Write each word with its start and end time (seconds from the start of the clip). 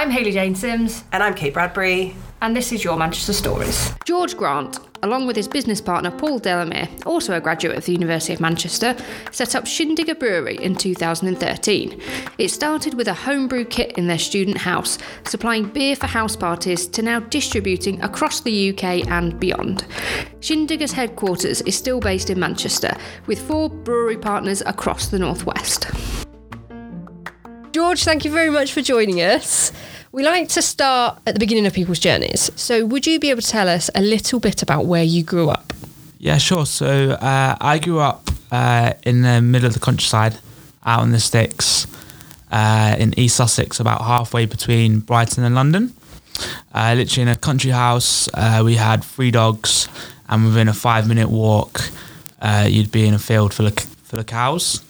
I'm 0.00 0.10
Hayley 0.10 0.32
Jane 0.32 0.54
Sims, 0.54 1.04
And 1.12 1.22
I'm 1.22 1.34
Kate 1.34 1.52
Bradbury. 1.52 2.14
and 2.40 2.56
this 2.56 2.72
is 2.72 2.82
Your 2.82 2.96
Manchester 2.96 3.34
Stories. 3.34 3.92
George 4.06 4.34
Grant, 4.34 4.78
along 5.02 5.26
with 5.26 5.36
his 5.36 5.46
business 5.46 5.78
partner 5.82 6.10
Paul 6.10 6.38
Delamere, 6.38 6.88
also 7.04 7.34
a 7.34 7.40
graduate 7.40 7.76
of 7.76 7.84
the 7.84 7.92
University 7.92 8.32
of 8.32 8.40
Manchester, 8.40 8.96
set 9.30 9.54
up 9.54 9.66
Shindigger 9.66 10.18
Brewery 10.18 10.56
in 10.56 10.74
2013. 10.74 12.00
It 12.38 12.48
started 12.48 12.94
with 12.94 13.08
a 13.08 13.12
homebrew 13.12 13.66
kit 13.66 13.92
in 13.98 14.06
their 14.06 14.18
student 14.18 14.56
house, 14.56 14.96
supplying 15.26 15.68
beer 15.68 15.94
for 15.94 16.06
house 16.06 16.34
parties, 16.34 16.86
to 16.86 17.02
now 17.02 17.20
distributing 17.20 18.00
across 18.00 18.40
the 18.40 18.70
UK 18.70 19.06
and 19.06 19.38
beyond. 19.38 19.84
Shindigger's 20.40 20.92
headquarters 20.92 21.60
is 21.60 21.76
still 21.76 22.00
based 22.00 22.30
in 22.30 22.40
Manchester, 22.40 22.96
with 23.26 23.46
four 23.46 23.68
brewery 23.68 24.16
partners 24.16 24.62
across 24.64 25.08
the 25.08 25.18
northwest. 25.18 25.90
George, 27.72 28.02
thank 28.02 28.24
you 28.24 28.32
very 28.32 28.50
much 28.50 28.72
for 28.72 28.82
joining 28.82 29.20
us. 29.20 29.70
We 30.10 30.24
like 30.24 30.48
to 30.50 30.62
start 30.62 31.20
at 31.24 31.34
the 31.34 31.38
beginning 31.38 31.66
of 31.66 31.72
people's 31.72 32.00
journeys. 32.00 32.50
So, 32.56 32.84
would 32.84 33.06
you 33.06 33.20
be 33.20 33.30
able 33.30 33.42
to 33.42 33.46
tell 33.48 33.68
us 33.68 33.88
a 33.94 34.00
little 34.00 34.40
bit 34.40 34.60
about 34.60 34.86
where 34.86 35.04
you 35.04 35.22
grew 35.22 35.50
up? 35.50 35.72
Yeah, 36.18 36.38
sure. 36.38 36.66
So 36.66 37.12
uh, 37.12 37.56
I 37.60 37.78
grew 37.78 38.00
up 38.00 38.28
uh, 38.50 38.94
in 39.04 39.22
the 39.22 39.40
middle 39.40 39.68
of 39.68 39.74
the 39.74 39.80
countryside, 39.80 40.36
out 40.84 41.04
in 41.04 41.12
the 41.12 41.20
sticks, 41.20 41.86
uh, 42.50 42.96
in 42.98 43.16
East 43.16 43.36
Sussex, 43.36 43.78
about 43.78 44.00
halfway 44.02 44.46
between 44.46 44.98
Brighton 44.98 45.44
and 45.44 45.54
London. 45.54 45.94
Uh, 46.74 46.94
literally 46.96 47.22
in 47.22 47.28
a 47.28 47.36
country 47.36 47.70
house, 47.70 48.28
uh, 48.34 48.62
we 48.64 48.74
had 48.74 49.04
three 49.04 49.30
dogs, 49.30 49.88
and 50.28 50.44
within 50.44 50.66
a 50.66 50.74
five-minute 50.74 51.30
walk, 51.30 51.80
uh, 52.42 52.66
you'd 52.68 52.90
be 52.90 53.06
in 53.06 53.14
a 53.14 53.18
field 53.18 53.54
full 53.54 53.68
of 53.68 53.74
full 53.78 54.18
of 54.18 54.26
cows. 54.26 54.82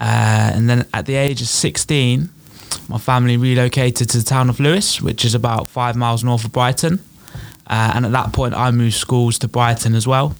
Uh, 0.00 0.52
and 0.54 0.68
then 0.68 0.86
at 0.94 1.06
the 1.06 1.14
age 1.14 1.40
of 1.40 1.48
16, 1.48 2.28
my 2.88 2.98
family 2.98 3.36
relocated 3.36 4.08
to 4.10 4.18
the 4.18 4.24
town 4.24 4.48
of 4.48 4.60
Lewes, 4.60 5.02
which 5.02 5.24
is 5.24 5.34
about 5.34 5.68
five 5.68 5.96
miles 5.96 6.22
north 6.24 6.44
of 6.44 6.52
Brighton. 6.52 7.00
Uh, 7.66 7.92
and 7.94 8.06
at 8.06 8.12
that 8.12 8.32
point, 8.32 8.54
I 8.54 8.70
moved 8.70 8.94
schools 8.94 9.38
to 9.40 9.48
Brighton 9.48 9.94
as 9.94 10.06
well. 10.06 10.36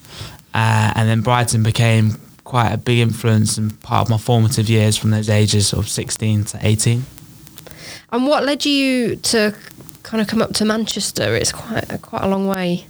Uh, 0.54 0.92
and 0.94 1.08
then 1.08 1.20
Brighton 1.20 1.62
became 1.62 2.20
quite 2.44 2.72
a 2.72 2.78
big 2.78 2.98
influence 2.98 3.58
and 3.58 3.78
part 3.82 4.06
of 4.06 4.10
my 4.10 4.16
formative 4.16 4.70
years 4.70 4.96
from 4.96 5.10
those 5.10 5.28
ages 5.28 5.74
of 5.74 5.88
16 5.88 6.44
to 6.44 6.58
18. 6.62 7.04
And 8.10 8.26
what 8.26 8.44
led 8.44 8.64
you 8.64 9.16
to 9.16 9.54
kind 10.02 10.22
of 10.22 10.28
come 10.28 10.40
up 10.40 10.54
to 10.54 10.64
Manchester? 10.64 11.36
It's 11.36 11.52
quite 11.52 11.92
a, 11.92 11.98
quite 11.98 12.22
a 12.22 12.28
long 12.28 12.46
way 12.46 12.86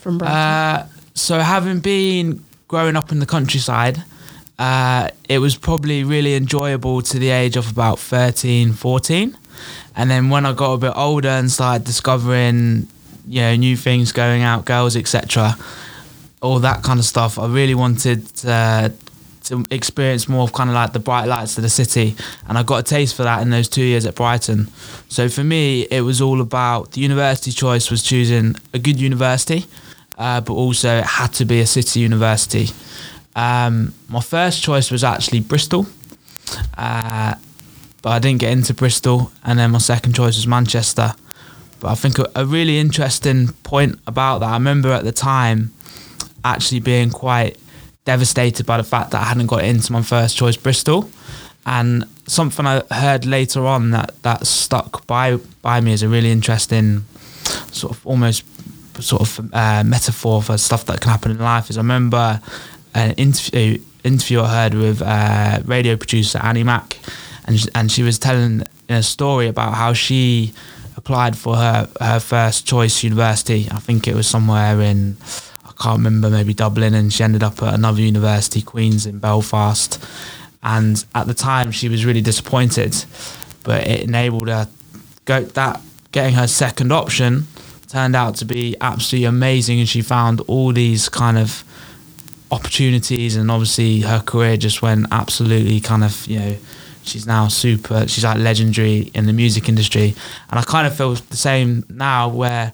from 0.00 0.18
Brighton. 0.18 0.36
Uh, 0.36 0.88
so, 1.14 1.38
having 1.38 1.78
been 1.78 2.44
growing 2.66 2.96
up 2.96 3.12
in 3.12 3.20
the 3.20 3.26
countryside, 3.26 4.02
uh, 4.58 5.08
it 5.28 5.38
was 5.38 5.56
probably 5.56 6.02
really 6.04 6.34
enjoyable 6.34 7.00
to 7.02 7.18
the 7.18 7.30
age 7.30 7.56
of 7.56 7.70
about 7.70 7.98
13, 7.98 8.72
14. 8.72 9.36
And 9.96 10.10
then 10.10 10.30
when 10.30 10.46
I 10.46 10.52
got 10.52 10.72
a 10.74 10.78
bit 10.78 10.92
older 10.96 11.28
and 11.28 11.50
started 11.50 11.84
discovering, 11.84 12.88
you 13.26 13.40
know, 13.40 13.56
new 13.56 13.76
things, 13.76 14.12
going 14.12 14.42
out, 14.42 14.64
girls, 14.64 14.96
etc., 14.96 15.56
all 16.40 16.60
that 16.60 16.82
kind 16.82 16.98
of 16.98 17.04
stuff, 17.04 17.38
I 17.38 17.46
really 17.46 17.74
wanted 17.74 18.24
uh, 18.44 18.90
to 19.44 19.64
experience 19.70 20.28
more 20.28 20.42
of 20.42 20.52
kind 20.52 20.70
of 20.70 20.74
like 20.74 20.92
the 20.92 21.00
bright 21.00 21.26
lights 21.26 21.56
of 21.56 21.62
the 21.62 21.68
city. 21.68 22.16
And 22.48 22.58
I 22.58 22.62
got 22.62 22.78
a 22.78 22.82
taste 22.82 23.16
for 23.16 23.24
that 23.24 23.42
in 23.42 23.50
those 23.50 23.68
two 23.68 23.82
years 23.82 24.06
at 24.06 24.14
Brighton. 24.14 24.68
So 25.08 25.28
for 25.28 25.42
me, 25.42 25.82
it 25.90 26.02
was 26.02 26.20
all 26.20 26.40
about 26.40 26.92
the 26.92 27.00
university 27.00 27.52
choice 27.52 27.90
was 27.90 28.02
choosing 28.02 28.56
a 28.72 28.78
good 28.78 29.00
university, 29.00 29.66
uh, 30.16 30.40
but 30.40 30.52
also 30.52 30.98
it 30.98 31.04
had 31.04 31.32
to 31.34 31.44
be 31.44 31.60
a 31.60 31.66
city 31.66 32.00
university. 32.00 32.68
Um, 33.38 33.94
my 34.08 34.20
first 34.20 34.64
choice 34.64 34.90
was 34.90 35.04
actually 35.04 35.38
Bristol, 35.38 35.86
uh, 36.76 37.34
but 38.02 38.10
I 38.10 38.18
didn't 38.18 38.40
get 38.40 38.50
into 38.50 38.74
Bristol. 38.74 39.30
And 39.44 39.58
then 39.60 39.70
my 39.70 39.78
second 39.78 40.14
choice 40.14 40.34
was 40.36 40.46
Manchester. 40.46 41.14
But 41.78 41.88
I 41.88 41.94
think 41.94 42.18
a, 42.18 42.28
a 42.34 42.44
really 42.44 42.80
interesting 42.80 43.48
point 43.62 44.00
about 44.08 44.40
that, 44.40 44.48
I 44.48 44.54
remember 44.54 44.90
at 44.92 45.04
the 45.04 45.12
time 45.12 45.70
actually 46.44 46.80
being 46.80 47.10
quite 47.10 47.56
devastated 48.04 48.66
by 48.66 48.76
the 48.76 48.82
fact 48.82 49.12
that 49.12 49.20
I 49.20 49.24
hadn't 49.26 49.46
got 49.46 49.62
into 49.62 49.92
my 49.92 50.02
first 50.02 50.36
choice, 50.36 50.56
Bristol. 50.56 51.08
And 51.64 52.06
something 52.26 52.66
I 52.66 52.82
heard 52.90 53.24
later 53.24 53.66
on 53.66 53.92
that, 53.92 54.20
that 54.22 54.48
stuck 54.48 55.06
by 55.06 55.36
by 55.62 55.80
me 55.80 55.92
is 55.92 56.02
a 56.02 56.08
really 56.08 56.32
interesting 56.32 57.04
sort 57.70 57.92
of 57.92 58.04
almost 58.04 58.42
sort 59.00 59.22
of 59.22 59.54
uh, 59.54 59.84
metaphor 59.84 60.42
for 60.42 60.58
stuff 60.58 60.86
that 60.86 61.00
can 61.00 61.10
happen 61.10 61.30
in 61.30 61.38
life 61.38 61.70
is 61.70 61.78
I 61.78 61.80
remember 61.80 62.40
an 62.94 63.12
interview 63.12 63.80
interview 64.04 64.40
I 64.40 64.48
heard 64.48 64.74
with 64.74 65.02
uh, 65.02 65.60
radio 65.64 65.96
producer 65.96 66.38
Annie 66.38 66.64
Mac, 66.64 66.98
and 67.46 67.58
sh- 67.58 67.68
and 67.74 67.90
she 67.90 68.02
was 68.02 68.18
telling 68.18 68.62
a 68.88 69.02
story 69.02 69.48
about 69.48 69.74
how 69.74 69.92
she 69.92 70.52
applied 70.96 71.36
for 71.36 71.56
her 71.56 71.88
her 72.00 72.20
first 72.20 72.66
choice 72.66 73.02
university. 73.02 73.68
I 73.70 73.78
think 73.78 74.08
it 74.08 74.14
was 74.14 74.26
somewhere 74.26 74.80
in 74.80 75.16
I 75.64 75.72
can't 75.82 75.98
remember 75.98 76.30
maybe 76.30 76.54
Dublin, 76.54 76.94
and 76.94 77.12
she 77.12 77.22
ended 77.24 77.42
up 77.42 77.62
at 77.62 77.74
another 77.74 78.00
university, 78.00 78.62
Queen's 78.62 79.06
in 79.06 79.18
Belfast. 79.18 80.04
And 80.62 81.04
at 81.14 81.28
the 81.28 81.34
time, 81.34 81.70
she 81.70 81.88
was 81.88 82.04
really 82.04 82.20
disappointed, 82.20 82.96
but 83.62 83.86
it 83.86 84.02
enabled 84.02 84.48
her 84.48 84.68
go 85.24 85.42
that 85.42 85.80
getting 86.10 86.34
her 86.34 86.48
second 86.48 86.90
option 86.90 87.46
turned 87.86 88.16
out 88.16 88.36
to 88.36 88.44
be 88.44 88.76
absolutely 88.80 89.24
amazing, 89.26 89.78
and 89.78 89.88
she 89.88 90.02
found 90.02 90.40
all 90.42 90.72
these 90.72 91.08
kind 91.08 91.38
of 91.38 91.64
opportunities 92.50 93.36
and 93.36 93.50
obviously 93.50 94.00
her 94.00 94.20
career 94.20 94.56
just 94.56 94.80
went 94.80 95.06
absolutely 95.10 95.80
kind 95.80 96.02
of 96.02 96.26
you 96.26 96.38
know 96.38 96.56
she's 97.02 97.26
now 97.26 97.48
super 97.48 98.06
she's 98.06 98.24
like 98.24 98.38
legendary 98.38 99.10
in 99.14 99.26
the 99.26 99.32
music 99.32 99.68
industry. 99.68 100.14
And 100.50 100.58
I 100.58 100.62
kind 100.62 100.86
of 100.86 100.96
feel 100.96 101.14
the 101.14 101.36
same 101.36 101.84
now 101.88 102.28
where 102.28 102.72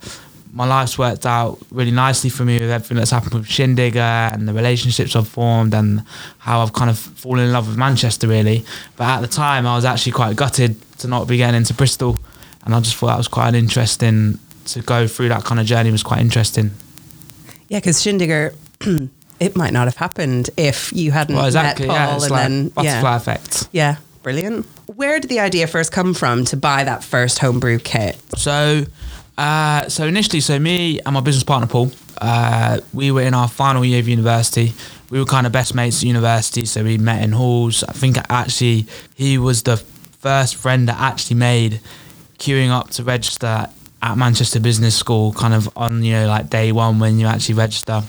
my 0.52 0.66
life's 0.66 0.96
worked 0.96 1.26
out 1.26 1.58
really 1.70 1.90
nicely 1.90 2.30
for 2.30 2.44
me 2.44 2.60
with 2.60 2.70
everything 2.70 2.96
that's 2.96 3.10
happened 3.10 3.34
with 3.34 3.46
Shindigger 3.46 4.32
and 4.32 4.46
the 4.46 4.52
relationships 4.52 5.16
I've 5.16 5.26
formed 5.26 5.74
and 5.74 6.04
how 6.38 6.60
I've 6.60 6.72
kind 6.72 6.91
of 6.91 6.98
fallen 6.98 7.44
in 7.44 7.52
love 7.52 7.66
with 7.66 7.76
Manchester 7.76 8.28
really. 8.28 8.64
But 8.96 9.04
at 9.04 9.20
the 9.20 9.28
time 9.28 9.66
I 9.66 9.74
was 9.74 9.84
actually 9.84 10.12
quite 10.12 10.36
gutted 10.36 10.76
to 10.98 11.08
not 11.08 11.26
be 11.26 11.36
getting 11.36 11.56
into 11.56 11.74
Bristol. 11.74 12.18
And 12.64 12.74
I 12.74 12.80
just 12.80 12.96
thought 12.96 13.08
that 13.08 13.18
was 13.18 13.28
quite 13.28 13.48
an 13.48 13.54
interesting 13.54 14.38
to 14.66 14.80
go 14.80 15.06
through 15.06 15.28
that 15.28 15.44
kind 15.44 15.60
of 15.60 15.66
journey 15.66 15.91
was 15.91 16.02
quite 16.02 16.20
interesting. 16.20 16.70
Yeah, 17.68 17.78
because 17.78 18.02
Shindigger, 18.02 18.54
it 19.41 19.56
might 19.56 19.72
not 19.72 19.87
have 19.87 19.97
happened 19.97 20.50
if 20.56 20.93
you 20.93 21.11
hadn't 21.11 21.37
well 21.37 21.47
exactly 21.47 21.87
met 21.87 21.97
Paul 21.97 21.97
yeah 21.97 22.12
and 22.12 22.31
like 22.31 22.31
then 22.31 22.69
butterfly 22.69 23.11
yeah, 23.11 23.17
effect 23.17 23.69
yeah, 23.72 23.97
brilliant. 24.22 24.67
Where 24.87 25.19
did 25.21 25.28
the 25.28 25.41
idea 25.41 25.67
first 25.67 25.93
come 25.93 26.15
from 26.15 26.45
to 26.47 26.56
buy 26.56 26.84
that 26.84 27.03
first 27.03 27.41
homebrew 27.41 27.81
kit? 27.81 28.17
So, 28.37 28.84
uh, 29.37 29.89
so 29.89 30.06
initially, 30.06 30.41
so 30.41 30.59
me 30.59 31.00
and 31.00 31.15
my 31.15 31.21
business 31.21 31.45
partner 31.45 31.67
Paul, 31.67 31.91
uh, 32.21 32.81
we 32.93 33.11
were 33.11 33.22
in 33.22 33.34
our 33.34 33.49
final 33.49 33.84
year 33.84 34.00
of 34.00 34.09
university. 34.09 34.72
We 35.11 35.19
were 35.19 35.25
kind 35.25 35.47
of 35.47 35.53
best 35.53 35.75
mates 35.75 35.99
at 35.99 36.05
university, 36.05 36.65
so 36.65 36.83
we 36.83 36.99
met 36.99 37.22
in 37.22 37.33
halls. 37.33 37.84
I 37.84 37.93
think 37.93 38.16
actually 38.31 38.87
he 39.15 39.39
was 39.39 39.62
the 39.65 39.77
first 39.77 40.56
friend 40.56 40.89
that 40.89 40.99
actually 40.99 41.37
made 41.37 41.81
queuing 42.39 42.71
up 42.71 42.91
to 42.91 43.05
register 43.05 43.69
at 44.04 44.19
Manchester 44.19 44.60
Business 44.60 44.94
School, 44.94 45.32
kind 45.32 45.54
of 45.54 45.66
on 45.76 46.03
you 46.03 46.12
know 46.12 46.26
like 46.28 46.50
day 46.50 46.72
one 46.72 46.98
when 46.98 47.19
you 47.19 47.26
actually 47.26 47.54
register. 47.54 48.03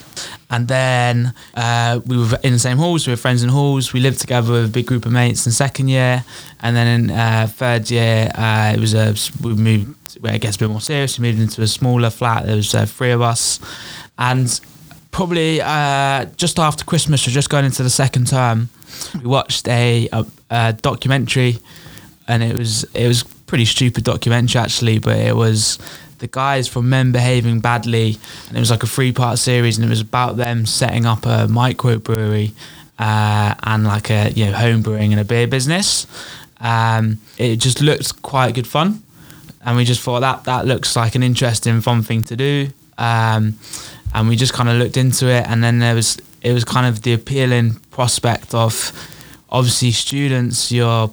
And 0.50 0.68
then 0.68 1.32
uh, 1.54 2.00
we 2.04 2.18
were 2.18 2.38
in 2.44 2.52
the 2.52 2.58
same 2.58 2.76
halls. 2.76 3.06
We 3.06 3.14
were 3.14 3.16
friends 3.16 3.42
in 3.42 3.48
halls. 3.48 3.94
We 3.94 4.00
lived 4.00 4.20
together 4.20 4.52
with 4.52 4.66
a 4.66 4.68
big 4.68 4.86
group 4.86 5.06
of 5.06 5.12
mates 5.12 5.46
in 5.46 5.52
second 5.52 5.88
year, 5.88 6.22
and 6.60 6.76
then 6.76 6.86
in 6.86 7.10
uh, 7.10 7.48
third 7.50 7.90
year 7.90 8.30
uh, 8.34 8.74
it 8.76 8.80
was 8.80 8.92
a 8.92 9.14
we 9.42 9.54
moved. 9.54 9.94
Where 10.20 10.34
it 10.34 10.40
gets 10.40 10.56
a 10.56 10.60
bit 10.60 10.70
more 10.70 10.80
serious. 10.80 11.18
We 11.18 11.28
moved 11.28 11.40
into 11.40 11.60
a 11.60 11.66
smaller 11.66 12.08
flat. 12.08 12.46
There 12.46 12.56
was 12.56 12.74
uh, 12.74 12.86
three 12.86 13.10
of 13.10 13.20
us, 13.20 13.60
and 14.18 14.60
probably 15.10 15.60
uh, 15.60 16.24
just 16.36 16.58
after 16.58 16.84
Christmas, 16.84 17.26
we're 17.26 17.34
just 17.34 17.50
going 17.50 17.66
into 17.66 17.82
the 17.82 17.90
second 17.90 18.26
term. 18.26 18.70
We 19.14 19.28
watched 19.28 19.68
a, 19.68 20.08
a, 20.12 20.26
a 20.50 20.72
documentary, 20.72 21.58
and 22.28 22.42
it 22.42 22.56
was 22.56 22.84
it 22.94 23.08
was 23.08 23.24
pretty 23.46 23.64
stupid 23.64 24.04
documentary 24.04 24.60
actually, 24.60 24.98
but 24.98 25.16
it 25.16 25.34
was 25.34 25.78
the 26.18 26.26
guys 26.26 26.66
from 26.68 26.88
Men 26.88 27.12
Behaving 27.12 27.60
Badly, 27.60 28.16
and 28.48 28.56
it 28.56 28.60
was 28.60 28.70
like 28.70 28.82
a 28.82 28.86
three 28.86 29.12
part 29.12 29.38
series, 29.38 29.78
and 29.78 29.86
it 29.86 29.90
was 29.90 30.00
about 30.00 30.36
them 30.36 30.66
setting 30.66 31.06
up 31.06 31.26
a 31.26 31.46
microbrewery 31.46 32.52
uh, 32.98 33.54
and 33.62 33.84
like 33.84 34.10
a 34.10 34.30
you 34.30 34.46
know 34.46 34.52
home 34.52 34.82
brewing 34.82 35.12
and 35.12 35.20
a 35.20 35.24
beer 35.24 35.46
business. 35.46 36.06
Um, 36.60 37.18
it 37.38 37.56
just 37.56 37.80
looked 37.80 38.22
quite 38.22 38.54
good 38.54 38.66
fun, 38.66 39.02
and 39.64 39.76
we 39.76 39.84
just 39.84 40.00
thought 40.00 40.20
that 40.20 40.44
that 40.44 40.66
looks 40.66 40.96
like 40.96 41.14
an 41.14 41.22
interesting, 41.22 41.80
fun 41.80 42.02
thing 42.02 42.22
to 42.24 42.36
do. 42.36 42.68
Um, 42.98 43.58
and 44.14 44.28
we 44.28 44.36
just 44.36 44.54
kind 44.54 44.68
of 44.68 44.76
looked 44.76 44.96
into 44.96 45.28
it, 45.28 45.44
and 45.46 45.62
then 45.62 45.78
there 45.78 45.94
was 45.94 46.18
it 46.42 46.52
was 46.52 46.64
kind 46.64 46.86
of 46.86 47.02
the 47.02 47.12
appealing 47.12 47.74
prospect 47.90 48.54
of 48.54 48.92
obviously 49.50 49.90
students 49.90 50.72
you're 50.72 51.10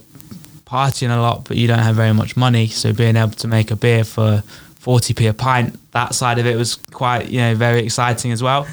partying 0.73 1.15
a 1.15 1.21
lot, 1.21 1.45
but 1.47 1.55
you 1.55 1.67
don't 1.67 1.85
have 1.87 1.95
very 1.95 2.13
much 2.13 2.35
money. 2.35 2.65
So 2.67 2.93
being 2.93 3.15
able 3.15 3.37
to 3.43 3.47
make 3.47 3.69
a 3.69 3.75
beer 3.75 4.03
for 4.03 4.41
40p 4.81 5.29
a 5.29 5.33
pint, 5.33 5.79
that 5.91 6.15
side 6.15 6.39
of 6.39 6.47
it 6.47 6.55
was 6.55 6.75
quite, 6.75 7.29
you 7.29 7.39
know, 7.39 7.53
very 7.53 7.81
exciting 7.81 8.31
as 8.31 8.41
well. 8.41 8.65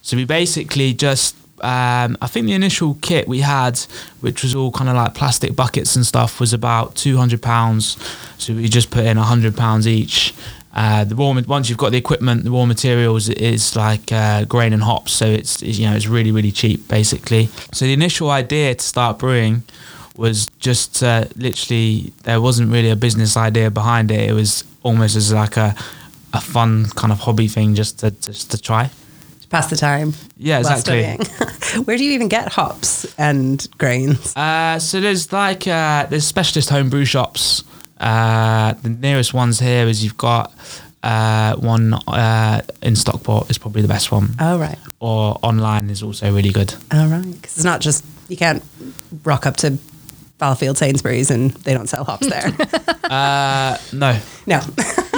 So 0.00 0.16
we 0.16 0.24
basically 0.24 0.94
just 0.94 1.36
um, 1.60 2.16
I 2.20 2.26
think 2.26 2.46
the 2.46 2.54
initial 2.54 2.98
kit 3.00 3.28
we 3.28 3.40
had, 3.40 3.78
which 4.20 4.42
was 4.42 4.54
all 4.54 4.70
kind 4.72 4.90
of 4.90 4.96
like 4.96 5.14
plastic 5.14 5.54
buckets 5.54 5.96
and 5.96 6.04
stuff, 6.04 6.40
was 6.40 6.52
about 6.52 6.96
two 6.96 7.16
hundred 7.16 7.42
pounds. 7.42 7.96
So 8.38 8.54
we 8.54 8.68
just 8.68 8.90
put 8.90 9.04
in 9.04 9.16
hundred 9.16 9.56
pounds 9.56 9.86
each. 9.86 10.34
Uh, 10.74 11.04
the 11.04 11.14
raw 11.14 11.32
once 11.46 11.68
you've 11.68 11.78
got 11.78 11.92
the 11.92 11.98
equipment, 11.98 12.44
the 12.44 12.50
raw 12.50 12.66
materials 12.66 13.28
is 13.28 13.76
like 13.76 14.10
uh, 14.10 14.44
grain 14.44 14.72
and 14.72 14.82
hops, 14.82 15.12
so 15.12 15.26
it's 15.26 15.62
you 15.62 15.86
know 15.86 15.94
it's 15.94 16.08
really 16.08 16.32
really 16.32 16.50
cheap 16.50 16.88
basically. 16.88 17.48
So 17.72 17.84
the 17.84 17.92
initial 17.92 18.30
idea 18.30 18.74
to 18.74 18.84
start 18.84 19.18
brewing 19.18 19.62
was 20.16 20.46
just 20.58 21.02
uh, 21.02 21.24
literally 21.36 22.12
there 22.22 22.40
wasn't 22.40 22.70
really 22.72 22.90
a 22.90 22.96
business 22.96 23.36
idea 23.36 23.70
behind 23.70 24.10
it. 24.10 24.28
It 24.30 24.32
was 24.32 24.64
almost 24.82 25.16
as 25.16 25.32
like 25.32 25.56
a 25.56 25.74
a 26.32 26.40
fun 26.40 26.86
kind 26.96 27.12
of 27.12 27.18
hobby 27.20 27.48
thing 27.48 27.74
just 27.74 28.00
to 28.00 28.10
just 28.10 28.50
to 28.52 28.58
try. 28.60 28.90
To 29.40 29.48
pass 29.48 29.68
the 29.68 29.76
time. 29.76 30.14
Yeah, 30.36 30.58
exactly. 30.58 31.04
Where 31.84 31.96
do 31.96 32.04
you 32.04 32.12
even 32.12 32.28
get 32.28 32.52
hops 32.52 33.04
and 33.18 33.66
grains? 33.78 34.34
Uh, 34.36 34.78
so 34.78 35.00
there's 35.00 35.32
like 35.32 35.66
uh, 35.68 36.06
there's 36.06 36.26
specialist 36.26 36.70
home 36.70 36.90
brew 36.90 37.04
shops. 37.04 37.62
Uh, 37.98 38.74
the 38.82 38.88
nearest 38.88 39.32
ones 39.34 39.60
here 39.60 39.86
is 39.86 40.02
you've 40.02 40.16
got 40.16 40.52
uh, 41.02 41.54
one 41.56 41.94
uh, 42.08 42.62
in 42.82 42.96
Stockport 42.96 43.50
is 43.50 43.58
probably 43.58 43.82
the 43.82 43.88
best 43.88 44.10
one, 44.10 44.34
Oh 44.40 44.58
right. 44.58 44.78
or 45.00 45.38
online 45.42 45.90
is 45.90 46.02
also 46.02 46.32
really 46.34 46.50
good. 46.50 46.74
Oh 46.92 47.08
right. 47.08 47.22
Because 47.32 47.56
it's 47.56 47.64
not 47.64 47.80
just 47.80 48.04
you 48.28 48.36
can't 48.36 48.62
rock 49.24 49.46
up 49.46 49.56
to 49.58 49.78
Fallowfield 50.44 50.76
Sainsbury's 50.76 51.30
and 51.30 51.50
they 51.64 51.72
don't 51.72 51.88
sell 51.88 52.04
hops 52.04 52.26
there. 52.28 52.52
Uh, 53.04 53.76
no, 53.92 54.18
no. 54.46 54.60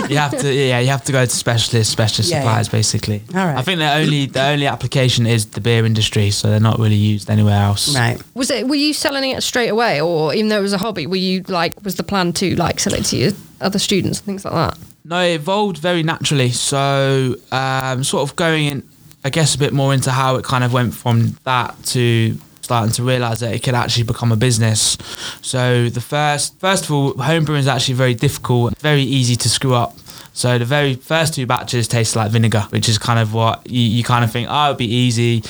you 0.08 0.17
have 0.19 0.37
to 0.37 0.52
yeah 0.52 0.81
you 0.81 0.88
have 0.88 1.05
to 1.05 1.12
go 1.12 1.25
to 1.25 1.31
specialist 1.31 1.88
specialist 1.90 2.31
Yeah, 2.31 2.40
suppliers 2.40 2.67
yeah. 2.67 2.73
basically. 2.73 3.23
All 3.32 3.46
right. 3.46 3.56
I 3.56 3.62
think 3.62 3.78
the 3.78 3.93
only 3.94 4.26
the 4.26 4.43
only 4.44 4.67
application 4.67 5.25
is 5.25 5.46
the 5.46 5.61
beer 5.61 5.87
industry, 5.87 6.31
so 6.32 6.50
they're 6.50 6.58
not 6.58 6.81
really 6.81 6.96
used 6.96 7.31
anywhere 7.31 7.62
else. 7.62 7.94
right. 7.94 8.20
Was 8.34 8.50
it? 8.50 8.67
Were 8.67 8.75
you 8.75 8.93
selling 8.93 9.31
it 9.31 9.40
straight 9.44 9.69
away, 9.69 10.00
or 10.00 10.34
even 10.34 10.49
though 10.49 10.58
it 10.58 10.62
was 10.62 10.73
a 10.73 10.78
hobby, 10.78 11.06
were 11.06 11.14
you 11.17 11.43
like? 11.46 11.81
Was 11.84 11.94
the 11.94 12.02
plan 12.02 12.32
to 12.34 12.56
like 12.56 12.81
sell 12.81 12.93
it 12.93 13.05
to 13.06 13.17
your 13.17 13.32
other 13.61 13.78
students 13.78 14.19
and 14.19 14.26
things 14.26 14.44
like 14.44 14.55
that? 14.55 14.78
No, 15.05 15.20
it 15.23 15.34
evolved 15.37 15.78
very 15.78 16.02
naturally. 16.02 16.50
So, 16.50 17.37
um, 17.52 18.02
sort 18.02 18.28
of 18.28 18.34
going 18.34 18.67
in, 18.67 18.82
I 19.25 19.31
guess, 19.31 19.55
a 19.55 19.58
bit 19.58 19.73
more 19.73 19.94
into 19.94 20.11
how 20.11 20.37
it 20.37 20.44
kind 20.44 20.64
of 20.64 20.73
went 20.73 20.93
from 20.93 21.37
that 21.44 21.76
to 21.94 22.37
starting 22.67 22.93
to 22.93 23.03
realize 23.05 23.39
that 23.41 23.55
it 23.55 23.63
could 23.63 23.75
actually 23.75 24.03
become 24.03 24.33
a 24.33 24.37
business. 24.37 24.99
So, 25.41 25.89
the 25.89 26.01
first, 26.01 26.59
first 26.59 26.85
of 26.85 26.91
all, 26.91 27.15
homebrewing 27.15 27.61
is 27.61 27.69
actually 27.69 27.95
very 27.95 28.15
difficult, 28.15 28.77
very 28.79 29.03
easy 29.03 29.37
to 29.37 29.49
screw 29.49 29.75
up. 29.75 29.97
So, 30.33 30.59
the 30.59 30.65
very 30.65 30.95
first 30.97 31.35
two 31.35 31.47
batches 31.47 31.87
taste 31.87 32.17
like 32.17 32.33
vinegar, 32.33 32.67
which 32.71 32.89
is 32.89 32.99
kind 32.99 33.21
of 33.21 33.33
what 33.33 33.71
you, 33.71 33.81
you 33.81 34.03
kind 34.03 34.25
of 34.25 34.33
think, 34.33 34.49
oh, 34.51 34.67
it'd 34.67 34.79
be 34.79 34.93
easy. 34.93 35.45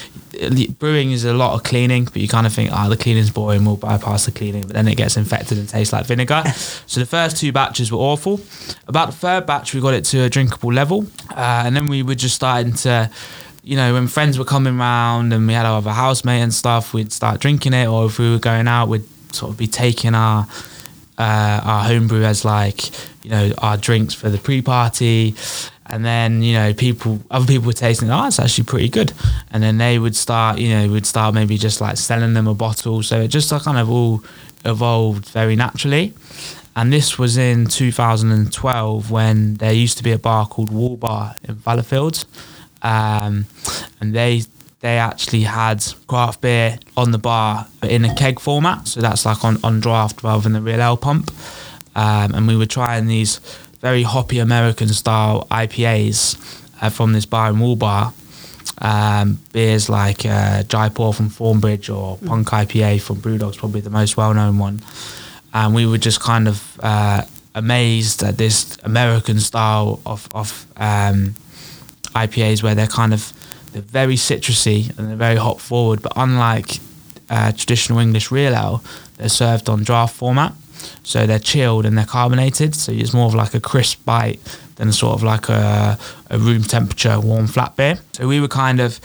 Brewing 0.79 1.13
is 1.13 1.25
a 1.25 1.33
lot 1.33 1.55
of 1.55 1.63
cleaning, 1.63 2.05
but 2.05 2.17
you 2.17 2.29
kind 2.29 2.47
of 2.47 2.53
think, 2.53 2.69
oh, 2.71 2.91
the 2.91 2.97
cleaning's 2.99 3.31
boring, 3.31 3.65
we'll 3.65 3.79
bypass 3.79 4.27
the 4.27 4.33
cleaning. 4.33 4.62
But 4.62 4.75
then 4.75 4.87
it 4.87 4.97
gets 4.97 5.17
infected 5.17 5.57
and 5.57 5.67
tastes 5.67 5.95
like 5.95 6.05
vinegar. 6.05 6.43
so 6.87 7.01
the 7.01 7.07
first 7.07 7.39
two 7.39 7.51
batches 7.51 7.91
were 7.91 7.99
awful. 7.99 8.41
About 8.87 9.07
the 9.07 9.17
third 9.17 9.47
batch, 9.47 9.73
we 9.73 9.81
got 9.81 9.95
it 9.95 10.05
to 10.07 10.25
a 10.25 10.29
drinkable 10.29 10.73
level. 10.73 11.07
Uh, 11.31 11.62
and 11.65 11.75
then 11.75 11.89
we 11.89 12.03
were 12.03 12.15
just 12.15 12.35
starting 12.35 12.75
to, 12.75 13.11
you 13.67 13.77
know, 13.77 13.95
when 13.95 14.07
friends 14.07 14.39
were 14.39 14.45
coming 14.45 14.79
round 14.79 15.33
and 15.33 15.45
we 15.49 15.53
had 15.53 15.67
our 15.67 15.79
other 15.79 15.91
housemate 15.91 16.41
and 16.41 16.55
stuff, 16.55 16.95
we'd 16.95 17.13
start 17.13 17.41
drinking 17.41 17.75
it. 17.75 17.89
Or 17.89 18.07
if 18.07 18.17
we 18.17 18.31
were 18.31 18.39
going 18.39 18.69
out, 18.69 18.87
we'd 18.87 19.03
sort 19.35 19.51
of 19.51 19.59
be 19.59 19.67
taking 19.67 20.15
our 20.15 20.47
uh, 21.19 21.61
our 21.65 21.85
homebrew 21.85 22.23
as 22.23 22.45
like 22.45 22.91
you 23.25 23.31
know 23.31 23.53
our 23.59 23.77
drinks 23.77 24.15
for 24.15 24.31
the 24.31 24.39
pre-party. 24.39 25.35
And 25.87 26.05
then 26.05 26.43
you 26.43 26.55
know 26.55 26.75
people 26.75 27.21
other 27.29 27.47
people 27.47 27.67
were 27.67 27.73
tasting 27.73 28.09
oh 28.09 28.27
it's 28.29 28.39
actually 28.39 28.65
pretty 28.65 28.89
good. 28.89 29.13
And 29.51 29.65
then 29.65 29.79
they 29.79 29.99
would 29.99 30.15
start 30.15 30.59
you 30.59 30.69
know 30.69 30.89
would 30.93 31.07
start 31.07 31.35
maybe 31.35 31.59
just 31.59 31.81
like 31.81 31.97
selling 31.97 32.35
them 32.35 32.47
a 32.47 32.55
bottle. 32.55 33.03
So 33.03 33.23
it 33.23 33.29
just 33.29 33.51
kind 33.51 33.79
of 33.79 33.91
all 33.91 34.23
evolved 34.65 35.29
very 35.31 35.57
naturally. 35.57 36.15
And 36.77 36.93
this 36.93 37.19
was 37.19 37.37
in 37.37 37.67
2012 37.67 39.11
when 39.11 39.55
there 39.55 39.73
used 39.73 39.97
to 39.99 40.05
be 40.05 40.12
a 40.12 40.19
bar 40.19 40.47
called 40.47 40.71
Wall 40.71 40.97
Bar 40.97 41.35
in 41.43 41.57
Fallowfield 41.57 42.27
um, 42.87 43.47
and 44.00 44.15
they 44.15 44.43
they 44.81 44.99
actually 44.99 45.43
had 45.43 45.85
craft 46.06 46.43
beer 46.43 46.79
on 46.97 47.11
the 47.11 47.19
bar 47.19 47.67
but 47.81 47.91
in 47.91 48.05
a 48.05 48.15
keg 48.15 48.38
format. 48.38 48.87
So 48.87 49.00
that's 49.00 49.25
like 49.27 49.44
on, 49.44 49.59
on 49.65 49.81
draft 49.81 50.23
rather 50.23 50.43
than 50.43 50.53
the 50.53 50.61
real 50.61 50.81
ale 50.81 50.97
pump. 50.97 51.33
Um, 51.97 52.35
and 52.35 52.47
we 52.47 52.56
were 52.56 52.67
trying 52.67 53.06
these 53.06 53.41
very 53.81 54.03
hoppy 54.03 54.38
American 54.38 54.88
style 54.88 55.47
IPAs 55.50 56.37
uh, 56.83 56.91
from 56.91 57.12
this 57.15 57.27
bar 57.27 57.50
in 57.50 57.59
Wall 57.59 57.75
Bar 57.75 58.12
um, 58.79 59.38
beers 59.53 59.88
like 59.88 60.27
uh, 60.27 60.62
Jaipur 60.65 61.12
from 61.12 61.31
Thornbridge 61.31 61.94
or 61.94 62.19
Punk 62.19 62.49
IPA 62.49 63.00
from 63.00 63.21
Brewdog's 63.21 63.56
probably 63.56 63.81
the 63.81 63.91
most 63.91 64.17
well 64.17 64.35
known 64.35 64.59
one. 64.59 64.81
And 65.55 65.75
we 65.75 65.87
were 65.87 65.99
just 65.99 66.21
kind 66.21 66.49
of 66.49 66.79
uh, 66.83 67.23
amazed 67.55 68.23
at 68.23 68.37
this 68.37 68.77
American 68.85 69.41
style 69.41 70.00
of, 70.05 70.29
of 70.35 70.67
um, 70.77 71.35
IPAs 72.17 72.63
where 72.63 72.75
they're 72.75 72.87
kind 72.87 73.13
of 73.13 73.33
they're 73.73 73.83
very 73.83 74.17
citrusy 74.17 74.97
and 74.97 75.09
they're 75.09 75.17
very 75.17 75.37
hop 75.37 75.61
forward, 75.61 76.01
but 76.03 76.13
unlike 76.17 76.79
uh, 77.29 77.53
traditional 77.53 77.99
English 77.99 78.31
real 78.31 78.55
ale, 78.55 78.83
they're 79.17 79.29
served 79.29 79.69
on 79.69 79.85
draft 79.85 80.15
format, 80.17 80.55
so 81.03 81.27
they're 81.27 81.39
chilled 81.39 81.85
and 81.85 81.97
they're 81.99 82.07
carbonated, 82.07 82.75
so 82.75 82.93
it's 82.93 83.13
more 83.13 83.27
of 83.27 83.35
like 83.35 83.55
a 83.55 83.61
crisp 83.61 84.05
bite 84.05 84.41
than 84.77 84.93
sort 84.93 85.15
of 85.15 85.23
like 85.23 85.49
a, 85.49 85.99
a 86.31 86.39
room 86.39 86.63
temperature 86.63 87.19
warm 87.21 87.47
flat 87.47 87.77
beer. 87.77 87.99
So 88.13 88.29
we 88.29 88.41
were 88.41 88.49
kind 88.49 88.81
of 88.81 89.01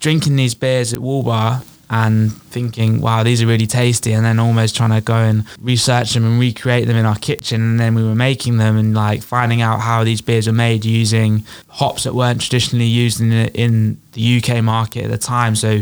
drinking 0.00 0.36
these 0.36 0.54
beers 0.54 0.92
at 0.92 0.98
Wall 0.98 1.22
Bar 1.22 1.62
and 1.92 2.32
thinking, 2.32 3.02
wow, 3.02 3.22
these 3.22 3.42
are 3.42 3.46
really 3.46 3.66
tasty, 3.66 4.12
and 4.12 4.24
then 4.24 4.38
almost 4.38 4.74
trying 4.74 4.90
to 4.90 5.02
go 5.02 5.14
and 5.14 5.44
research 5.60 6.14
them 6.14 6.24
and 6.24 6.40
recreate 6.40 6.86
them 6.86 6.96
in 6.96 7.04
our 7.04 7.16
kitchen. 7.16 7.60
And 7.60 7.78
then 7.78 7.94
we 7.94 8.02
were 8.02 8.14
making 8.14 8.56
them 8.56 8.78
and 8.78 8.94
like 8.94 9.22
finding 9.22 9.60
out 9.60 9.80
how 9.80 10.02
these 10.02 10.22
beers 10.22 10.46
were 10.46 10.54
made 10.54 10.86
using 10.86 11.44
hops 11.68 12.04
that 12.04 12.14
weren't 12.14 12.40
traditionally 12.40 12.86
used 12.86 13.20
in 13.20 13.28
the, 13.28 13.52
in 13.52 14.00
the 14.12 14.42
UK 14.42 14.64
market 14.64 15.04
at 15.04 15.10
the 15.10 15.18
time. 15.18 15.54
So 15.54 15.80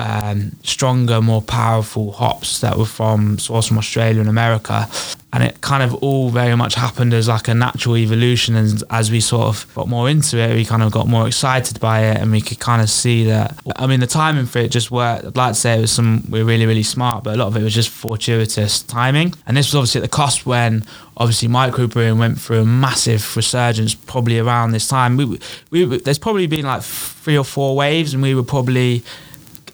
um, 0.00 0.52
stronger, 0.62 1.20
more 1.20 1.42
powerful 1.42 2.12
hops 2.12 2.60
that 2.60 2.76
were 2.76 2.84
from 2.84 3.36
sourced 3.36 3.68
from 3.68 3.78
Australia 3.78 4.20
and 4.20 4.28
America. 4.28 4.88
And 5.32 5.44
it 5.44 5.60
kind 5.60 5.84
of 5.84 5.94
all 5.94 6.30
very 6.30 6.56
much 6.56 6.74
happened 6.74 7.14
as 7.14 7.28
like 7.28 7.46
a 7.46 7.54
natural 7.54 7.96
evolution. 7.96 8.56
And 8.56 8.82
as 8.90 9.12
we 9.12 9.20
sort 9.20 9.46
of 9.46 9.74
got 9.74 9.86
more 9.86 10.10
into 10.10 10.38
it, 10.38 10.54
we 10.56 10.64
kind 10.64 10.82
of 10.82 10.90
got 10.90 11.06
more 11.06 11.28
excited 11.28 11.78
by 11.78 12.00
it, 12.00 12.16
and 12.16 12.32
we 12.32 12.40
could 12.40 12.58
kind 12.58 12.82
of 12.82 12.90
see 12.90 13.24
that. 13.26 13.56
I 13.76 13.86
mean, 13.86 14.00
the 14.00 14.08
timing 14.08 14.46
for 14.46 14.58
it 14.58 14.72
just 14.72 14.90
worked. 14.90 15.24
I'd 15.24 15.36
like 15.36 15.52
to 15.54 15.60
say 15.60 15.78
it 15.78 15.80
was 15.82 15.92
some 15.92 16.24
we 16.28 16.40
are 16.40 16.44
really 16.44 16.66
really 16.66 16.82
smart, 16.82 17.22
but 17.22 17.34
a 17.34 17.36
lot 17.36 17.46
of 17.46 17.56
it 17.56 17.62
was 17.62 17.74
just 17.74 17.90
fortuitous 17.90 18.82
timing. 18.82 19.34
And 19.46 19.56
this 19.56 19.68
was 19.68 19.76
obviously 19.76 20.00
at 20.00 20.02
the 20.02 20.16
cost 20.16 20.46
when 20.46 20.84
obviously 21.16 21.48
microbrewing 21.48 22.18
went 22.18 22.40
through 22.40 22.62
a 22.62 22.64
massive 22.64 23.36
resurgence 23.36 23.94
probably 23.94 24.38
around 24.38 24.72
this 24.72 24.88
time. 24.88 25.16
We, 25.16 25.38
we 25.70 25.84
there's 25.98 26.18
probably 26.18 26.48
been 26.48 26.64
like 26.64 26.82
three 26.82 27.38
or 27.38 27.44
four 27.44 27.76
waves, 27.76 28.14
and 28.14 28.22
we 28.22 28.34
were 28.34 28.42
probably 28.42 29.04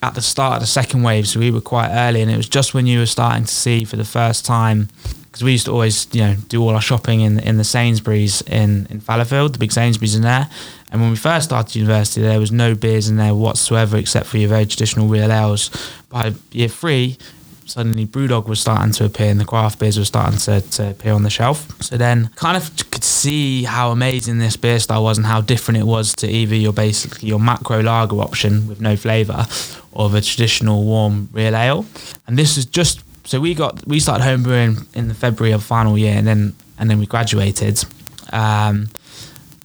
at 0.02 0.14
the 0.14 0.22
start 0.22 0.54
of 0.54 0.60
the 0.60 0.66
second 0.66 1.02
wave, 1.02 1.26
so 1.28 1.40
we 1.40 1.50
were 1.50 1.60
quite 1.60 1.90
early, 1.90 2.22
and 2.22 2.30
it 2.30 2.36
was 2.36 2.48
just 2.48 2.74
when 2.74 2.86
you 2.86 2.98
were 2.98 3.06
starting 3.06 3.44
to 3.44 3.54
see 3.54 3.84
for 3.84 3.96
the 3.96 4.04
first 4.04 4.44
time. 4.44 4.88
Because 5.26 5.44
we 5.44 5.52
used 5.52 5.66
to 5.66 5.72
always, 5.72 6.06
you 6.12 6.22
know, 6.22 6.36
do 6.48 6.62
all 6.62 6.70
our 6.70 6.80
shopping 6.80 7.20
in 7.20 7.38
in 7.40 7.58
the 7.58 7.64
Sainsbury's 7.64 8.40
in 8.42 8.86
in 8.88 9.00
Fallowfield, 9.00 9.52
the 9.52 9.58
big 9.58 9.72
Sainsbury's 9.72 10.14
in 10.14 10.22
there. 10.22 10.48
And 10.90 11.00
when 11.00 11.10
we 11.10 11.16
first 11.16 11.46
started 11.46 11.74
university, 11.74 12.22
there 12.22 12.40
was 12.40 12.52
no 12.52 12.74
beers 12.74 13.08
in 13.08 13.16
there 13.16 13.34
whatsoever 13.34 13.98
except 13.98 14.26
for 14.26 14.38
your 14.38 14.48
very 14.48 14.64
traditional 14.64 15.08
real 15.08 15.30
ales. 15.30 15.70
By 16.08 16.32
year 16.52 16.68
three, 16.68 17.18
suddenly 17.66 18.06
Brewdog 18.06 18.46
was 18.46 18.60
starting 18.60 18.92
to 18.92 19.04
appear 19.04 19.28
and 19.28 19.40
the 19.40 19.44
craft 19.44 19.78
beers 19.78 19.98
were 19.98 20.04
starting 20.04 20.38
to, 20.38 20.60
to 20.60 20.90
appear 20.90 21.12
on 21.12 21.24
the 21.24 21.30
shelf. 21.30 21.70
So 21.82 21.96
then 21.96 22.28
kind 22.36 22.56
of 22.56 22.70
could 22.90 23.04
see 23.04 23.64
how 23.64 23.90
amazing 23.90 24.38
this 24.38 24.56
beer 24.56 24.78
style 24.78 25.02
was 25.02 25.18
and 25.18 25.26
how 25.26 25.40
different 25.40 25.78
it 25.78 25.84
was 25.84 26.14
to 26.16 26.28
either 26.28 26.54
your 26.54 26.72
basically 26.72 27.28
your 27.28 27.40
macro 27.40 27.82
lager 27.82 28.20
option 28.20 28.68
with 28.68 28.80
no 28.80 28.96
flavour 28.96 29.46
or 29.92 30.08
the 30.08 30.20
traditional 30.20 30.84
warm 30.84 31.28
real 31.32 31.56
ale. 31.56 31.84
And 32.26 32.38
this 32.38 32.56
is 32.56 32.66
just 32.66 33.02
so 33.24 33.40
we 33.40 33.54
got 33.54 33.86
we 33.86 33.98
started 33.98 34.24
homebrewing 34.24 34.86
in 34.94 35.08
the 35.08 35.14
February 35.14 35.52
of 35.52 35.62
final 35.62 35.98
year 35.98 36.14
and 36.16 36.26
then 36.26 36.54
and 36.78 36.88
then 36.88 36.98
we 36.98 37.06
graduated. 37.06 37.84
Um, 38.32 38.88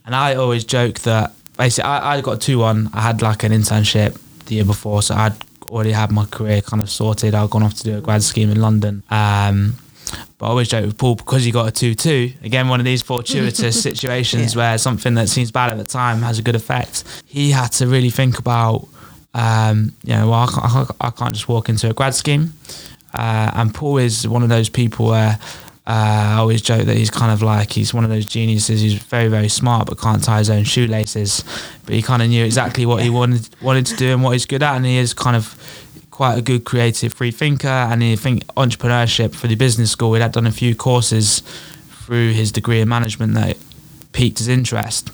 and 0.04 0.14
I 0.14 0.34
always 0.34 0.64
joke 0.64 1.00
that 1.00 1.34
basically 1.56 1.88
I, 1.88 2.16
I 2.16 2.20
got 2.20 2.40
two 2.40 2.58
one. 2.58 2.90
I 2.92 3.00
had 3.00 3.22
like 3.22 3.44
an 3.44 3.52
internship 3.52 4.18
the 4.46 4.56
year 4.56 4.64
before, 4.64 5.02
so 5.02 5.14
I'd 5.14 5.34
already 5.72 5.92
had 5.92 6.12
my 6.12 6.26
career 6.26 6.60
kind 6.60 6.82
of 6.82 6.90
sorted. 6.90 7.34
I'd 7.34 7.50
gone 7.50 7.62
off 7.62 7.74
to 7.74 7.84
do 7.84 7.96
a 7.98 8.00
grad 8.00 8.22
scheme 8.22 8.50
in 8.50 8.60
London. 8.60 9.02
Um, 9.10 9.76
but 10.38 10.46
I 10.46 10.48
always 10.50 10.68
joke 10.68 10.84
with 10.84 10.98
Paul 10.98 11.14
because 11.14 11.44
he 11.44 11.50
got 11.50 11.66
a 11.68 11.70
2 11.70 11.94
2. 11.94 12.32
Again, 12.42 12.68
one 12.68 12.80
of 12.80 12.84
these 12.84 13.00
fortuitous 13.02 13.82
situations 13.88 14.54
Yeah. 14.54 14.58
where 14.60 14.78
something 14.78 15.14
that 15.14 15.28
seems 15.28 15.50
bad 15.50 15.70
at 15.72 15.78
the 15.78 15.84
time 15.84 16.20
has 16.22 16.38
a 16.38 16.42
good 16.42 16.54
effect. 16.56 17.04
He 17.26 17.50
had 17.50 17.68
to 17.72 17.86
really 17.86 18.10
think 18.10 18.38
about, 18.38 18.86
um, 19.34 19.92
you 20.04 20.14
know, 20.14 20.28
well, 20.30 20.40
I 20.48 20.68
can't, 20.68 20.90
I 21.00 21.10
can't 21.10 21.32
just 21.34 21.48
walk 21.48 21.68
into 21.68 21.88
a 21.88 21.94
grad 21.94 22.14
scheme. 22.14 22.52
Uh, 23.14 23.50
and 23.54 23.74
Paul 23.74 23.98
is 23.98 24.26
one 24.28 24.42
of 24.42 24.48
those 24.48 24.68
people 24.68 25.06
where 25.06 25.38
Uh, 25.84 25.90
I 25.90 26.34
always 26.34 26.62
joke 26.62 26.86
that 26.86 26.96
he's 26.96 27.10
kind 27.10 27.32
of 27.32 27.42
like 27.42 27.72
he's 27.72 27.92
one 27.92 28.04
of 28.04 28.10
those 28.10 28.24
geniuses 28.24 28.82
who's 28.82 28.94
very 28.94 29.26
very 29.26 29.48
smart 29.48 29.88
but 29.88 29.98
can't 29.98 30.22
tie 30.22 30.38
his 30.38 30.48
own 30.48 30.62
shoelaces. 30.62 31.42
But 31.84 31.94
he 31.96 32.02
kind 32.02 32.22
of 32.22 32.28
knew 32.28 32.44
exactly 32.44 32.86
what 32.86 33.02
he 33.02 33.10
wanted 33.10 33.48
wanted 33.60 33.86
to 33.86 33.96
do 33.96 34.12
and 34.12 34.22
what 34.22 34.32
he's 34.32 34.46
good 34.46 34.62
at, 34.62 34.76
and 34.76 34.86
he 34.86 34.96
is 34.96 35.12
kind 35.12 35.34
of 35.34 35.56
quite 36.12 36.38
a 36.38 36.42
good 36.42 36.64
creative 36.64 37.12
free 37.12 37.32
thinker. 37.32 37.66
And 37.66 38.04
I 38.04 38.14
think 38.14 38.44
entrepreneurship 38.54 39.34
for 39.34 39.48
the 39.48 39.56
business 39.56 39.90
school, 39.90 40.14
he 40.14 40.20
had 40.20 40.30
done 40.32 40.46
a 40.46 40.52
few 40.52 40.76
courses 40.76 41.42
through 42.04 42.32
his 42.32 42.52
degree 42.52 42.80
in 42.80 42.88
management 42.88 43.34
that 43.34 43.56
piqued 44.12 44.38
his 44.38 44.46
interest. 44.48 45.10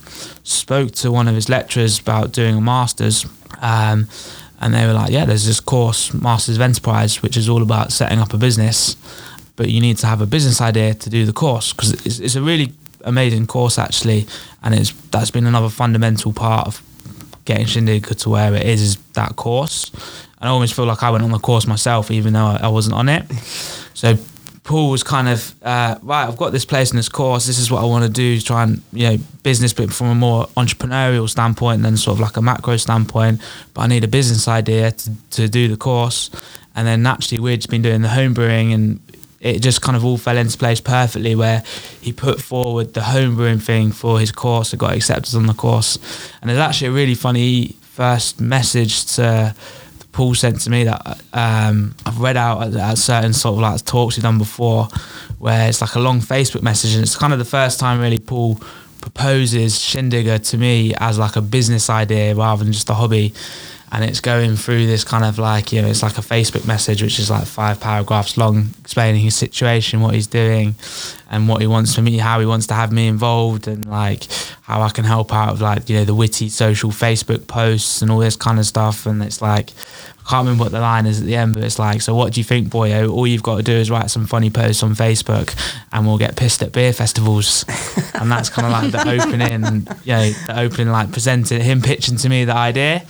Spoke 0.46 0.92
to 0.92 1.10
one 1.10 1.28
of 1.28 1.34
his 1.34 1.48
lecturers 1.48 1.98
about 1.98 2.32
doing 2.32 2.56
a 2.56 2.60
master's. 2.60 3.24
Um, 3.62 4.08
and 4.60 4.74
they 4.74 4.86
were 4.86 4.92
like, 4.92 5.12
"Yeah, 5.12 5.24
there's 5.24 5.46
this 5.46 5.60
course, 5.60 6.12
Masters 6.12 6.56
of 6.56 6.62
Enterprise, 6.62 7.22
which 7.22 7.36
is 7.36 7.48
all 7.48 7.62
about 7.62 7.92
setting 7.92 8.18
up 8.18 8.34
a 8.34 8.36
business, 8.36 8.96
but 9.58 9.68
you 9.68 9.80
need 9.80 9.98
to 9.98 10.06
have 10.06 10.22
a 10.22 10.26
business 10.26 10.60
idea 10.60 10.94
to 10.94 11.10
do 11.10 11.26
the 11.26 11.32
course 11.32 11.72
because 11.72 11.92
it's, 12.06 12.20
it's 12.20 12.36
a 12.36 12.40
really 12.40 12.72
amazing 13.02 13.46
course 13.46 13.76
actually, 13.76 14.24
and 14.62 14.72
it's 14.72 14.92
that's 15.10 15.32
been 15.32 15.46
another 15.46 15.68
fundamental 15.68 16.32
part 16.32 16.68
of 16.68 16.80
getting 17.44 17.66
Shindigger 17.66 18.16
to 18.22 18.30
where 18.30 18.54
it 18.54 18.62
is 18.62 18.80
is 18.80 18.96
that 19.14 19.34
course. 19.34 19.90
And 20.40 20.48
I 20.48 20.52
almost 20.52 20.74
feel 20.74 20.84
like 20.86 21.02
I 21.02 21.10
went 21.10 21.24
on 21.24 21.32
the 21.32 21.40
course 21.40 21.66
myself, 21.66 22.12
even 22.12 22.34
though 22.34 22.46
I, 22.46 22.60
I 22.62 22.68
wasn't 22.68 22.94
on 22.94 23.08
it. 23.08 23.24
So 23.94 24.16
Paul 24.62 24.90
was 24.90 25.02
kind 25.02 25.28
of 25.28 25.54
uh, 25.64 25.98
right. 26.02 26.28
I've 26.28 26.36
got 26.36 26.52
this 26.52 26.64
place 26.64 26.92
in 26.92 26.96
this 26.96 27.08
course. 27.08 27.46
This 27.46 27.58
is 27.58 27.68
what 27.68 27.82
I 27.82 27.86
want 27.86 28.04
to 28.04 28.10
do. 28.10 28.40
Try 28.40 28.62
and 28.62 28.80
you 28.92 29.08
know 29.08 29.16
business, 29.42 29.72
but 29.72 29.92
from 29.92 30.06
a 30.06 30.14
more 30.14 30.46
entrepreneurial 30.56 31.28
standpoint 31.28 31.82
than 31.82 31.96
sort 31.96 32.14
of 32.14 32.20
like 32.20 32.36
a 32.36 32.42
macro 32.42 32.76
standpoint. 32.76 33.40
But 33.74 33.80
I 33.80 33.86
need 33.88 34.04
a 34.04 34.08
business 34.08 34.46
idea 34.46 34.92
to, 34.92 35.10
to 35.30 35.48
do 35.48 35.66
the 35.66 35.76
course. 35.76 36.30
And 36.76 36.86
then 36.86 37.02
naturally, 37.02 37.40
we'd 37.40 37.56
just 37.56 37.70
been 37.70 37.82
doing 37.82 38.02
the 38.02 38.10
home 38.10 38.34
brewing, 38.34 38.72
and 38.72 39.00
it 39.40 39.60
just 39.60 39.82
kind 39.82 39.96
of 39.96 40.04
all 40.04 40.16
fell 40.16 40.36
into 40.36 40.58
place 40.58 40.80
perfectly. 40.80 41.34
Where 41.34 41.62
he 42.00 42.12
put 42.12 42.40
forward 42.40 42.94
the 42.94 43.00
homebrewing 43.00 43.62
thing 43.62 43.92
for 43.92 44.18
his 44.18 44.32
course, 44.32 44.72
it 44.72 44.78
got 44.78 44.94
accepted 44.94 45.34
on 45.34 45.46
the 45.46 45.54
course. 45.54 45.98
And 46.40 46.50
there's 46.50 46.58
actually 46.58 46.88
a 46.88 46.92
really 46.92 47.14
funny 47.14 47.76
first 47.82 48.40
message 48.40 49.04
to 49.16 49.54
Paul 50.12 50.34
sent 50.34 50.60
to 50.62 50.70
me 50.70 50.84
that 50.84 51.20
um, 51.32 51.94
I've 52.04 52.20
read 52.20 52.36
out 52.36 52.62
at, 52.62 52.74
at, 52.74 52.98
certain 52.98 53.32
sort 53.32 53.54
of 53.54 53.60
like 53.60 53.84
talks 53.84 54.16
he's 54.16 54.24
done 54.24 54.38
before, 54.38 54.88
where 55.38 55.68
it's 55.68 55.80
like 55.80 55.94
a 55.94 56.00
long 56.00 56.20
Facebook 56.20 56.62
message, 56.62 56.94
and 56.94 57.02
it's 57.02 57.16
kind 57.16 57.32
of 57.32 57.38
the 57.38 57.44
first 57.44 57.78
time 57.78 58.00
really 58.00 58.18
Paul 58.18 58.60
proposes 59.00 59.78
Shindigger 59.78 60.44
to 60.50 60.58
me 60.58 60.92
as 60.98 61.18
like 61.18 61.36
a 61.36 61.40
business 61.40 61.88
idea 61.88 62.34
rather 62.34 62.64
than 62.64 62.72
just 62.72 62.90
a 62.90 62.94
hobby. 62.94 63.32
And 63.90 64.04
it's 64.04 64.20
going 64.20 64.56
through 64.56 64.86
this 64.86 65.02
kind 65.02 65.24
of 65.24 65.38
like, 65.38 65.72
you 65.72 65.80
know, 65.80 65.88
it's 65.88 66.02
like 66.02 66.18
a 66.18 66.22
Facebook 66.22 66.66
message, 66.66 67.02
which 67.02 67.18
is 67.18 67.30
like 67.30 67.46
five 67.46 67.80
paragraphs 67.80 68.36
long, 68.36 68.68
explaining 68.80 69.22
his 69.22 69.34
situation, 69.34 70.02
what 70.02 70.14
he's 70.14 70.26
doing, 70.26 70.74
and 71.30 71.48
what 71.48 71.62
he 71.62 71.66
wants 71.66 71.94
from 71.94 72.04
me, 72.04 72.18
how 72.18 72.38
he 72.38 72.46
wants 72.46 72.66
to 72.66 72.74
have 72.74 72.92
me 72.92 73.08
involved, 73.08 73.66
and 73.66 73.86
like 73.86 74.26
how 74.62 74.82
I 74.82 74.90
can 74.90 75.04
help 75.04 75.32
out 75.32 75.52
with 75.52 75.62
like, 75.62 75.88
you 75.88 75.96
know, 75.96 76.04
the 76.04 76.14
witty 76.14 76.50
social 76.50 76.90
Facebook 76.90 77.46
posts 77.46 78.02
and 78.02 78.10
all 78.10 78.18
this 78.18 78.36
kind 78.36 78.58
of 78.58 78.66
stuff. 78.66 79.06
And 79.06 79.22
it's 79.22 79.40
like, 79.40 79.70
can't 80.28 80.44
remember 80.44 80.64
what 80.64 80.72
the 80.72 80.80
line 80.80 81.06
is 81.06 81.20
at 81.20 81.26
the 81.26 81.36
end, 81.36 81.54
but 81.54 81.64
it's 81.64 81.78
like, 81.78 82.02
so 82.02 82.14
what 82.14 82.34
do 82.34 82.40
you 82.40 82.44
think, 82.44 82.68
boyo? 82.68 83.10
All 83.10 83.26
you've 83.26 83.42
got 83.42 83.56
to 83.56 83.62
do 83.62 83.72
is 83.72 83.90
write 83.90 84.10
some 84.10 84.26
funny 84.26 84.50
posts 84.50 84.82
on 84.82 84.94
Facebook, 84.94 85.54
and 85.90 86.06
we'll 86.06 86.18
get 86.18 86.36
pissed 86.36 86.62
at 86.62 86.72
beer 86.72 86.92
festivals, 86.92 87.64
and 88.14 88.30
that's 88.30 88.50
kind 88.50 88.66
of 88.66 88.72
like 88.72 88.92
the 88.92 89.22
opening, 89.22 89.86
you 90.04 90.12
know, 90.12 90.30
the 90.30 90.60
opening 90.60 90.88
like 90.88 91.12
presenting 91.12 91.62
him 91.62 91.80
pitching 91.80 92.16
to 92.18 92.28
me 92.28 92.44
the 92.44 92.54
idea, 92.54 93.06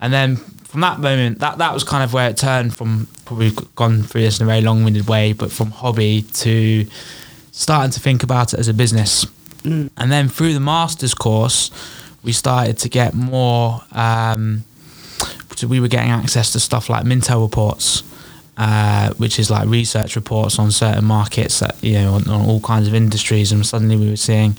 and 0.00 0.12
then 0.12 0.36
from 0.36 0.80
that 0.80 0.98
moment, 0.98 1.40
that 1.40 1.58
that 1.58 1.74
was 1.74 1.84
kind 1.84 2.02
of 2.02 2.14
where 2.14 2.30
it 2.30 2.38
turned 2.38 2.74
from 2.74 3.06
probably 3.26 3.50
gone 3.74 4.02
through 4.02 4.22
this 4.22 4.40
in 4.40 4.44
a 4.44 4.46
very 4.46 4.62
long-winded 4.62 5.06
way, 5.06 5.34
but 5.34 5.52
from 5.52 5.70
hobby 5.70 6.22
to 6.32 6.86
starting 7.50 7.90
to 7.90 8.00
think 8.00 8.22
about 8.22 8.54
it 8.54 8.58
as 8.58 8.68
a 8.68 8.74
business, 8.74 9.26
mm. 9.62 9.90
and 9.98 10.10
then 10.10 10.26
through 10.26 10.54
the 10.54 10.60
masters 10.60 11.12
course, 11.12 11.70
we 12.24 12.32
started 12.32 12.78
to 12.78 12.88
get 12.88 13.12
more. 13.12 13.82
Um, 13.92 14.64
so 15.56 15.66
we 15.66 15.80
were 15.80 15.88
getting 15.88 16.10
access 16.10 16.52
to 16.52 16.60
stuff 16.60 16.88
like 16.88 17.04
Mintel 17.04 17.42
reports, 17.42 18.02
uh, 18.56 19.12
which 19.14 19.38
is 19.38 19.50
like 19.50 19.68
research 19.68 20.16
reports 20.16 20.58
on 20.58 20.70
certain 20.70 21.04
markets 21.04 21.60
that 21.60 21.82
you 21.82 21.94
know 21.94 22.14
on, 22.14 22.28
on, 22.28 22.46
all 22.46 22.60
kinds 22.60 22.88
of 22.88 22.94
industries, 22.94 23.52
and 23.52 23.64
suddenly 23.64 23.96
we 23.96 24.10
were 24.10 24.16
seeing 24.16 24.56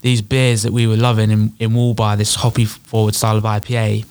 these 0.00 0.20
beers 0.20 0.62
that 0.62 0.72
we 0.72 0.86
were 0.86 0.96
loving 0.96 1.30
in, 1.30 1.52
in 1.58 1.70
Woolbar, 1.70 2.16
this 2.18 2.34
hoppy 2.34 2.66
forward 2.66 3.14
style 3.14 3.36
of 3.36 3.44
IPA. 3.44 4.04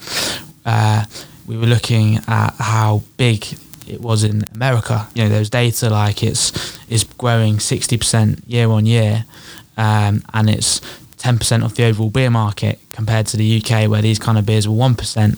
Uh, 0.65 1.05
we 1.45 1.57
were 1.57 1.67
looking 1.67 2.17
at 2.27 2.53
how 2.57 3.03
big 3.17 3.45
it 3.87 4.01
was 4.01 4.23
in 4.23 4.43
America. 4.55 5.07
You 5.13 5.23
know, 5.23 5.29
there's 5.29 5.49
data 5.49 5.89
like 5.89 6.23
it's 6.23 6.51
is 6.89 7.03
growing 7.03 7.57
60% 7.57 8.41
year 8.47 8.69
on 8.69 8.85
year, 8.85 9.25
um, 9.77 10.23
and 10.33 10.49
it's 10.49 10.79
10% 11.17 11.63
of 11.63 11.75
the 11.75 11.85
overall 11.85 12.09
beer 12.09 12.29
market 12.29 12.79
compared 12.91 13.27
to 13.27 13.37
the 13.37 13.61
UK, 13.61 13.89
where 13.89 14.01
these 14.01 14.19
kind 14.19 14.37
of 14.37 14.45
beers 14.45 14.67
were 14.67 14.75
1% 14.75 15.37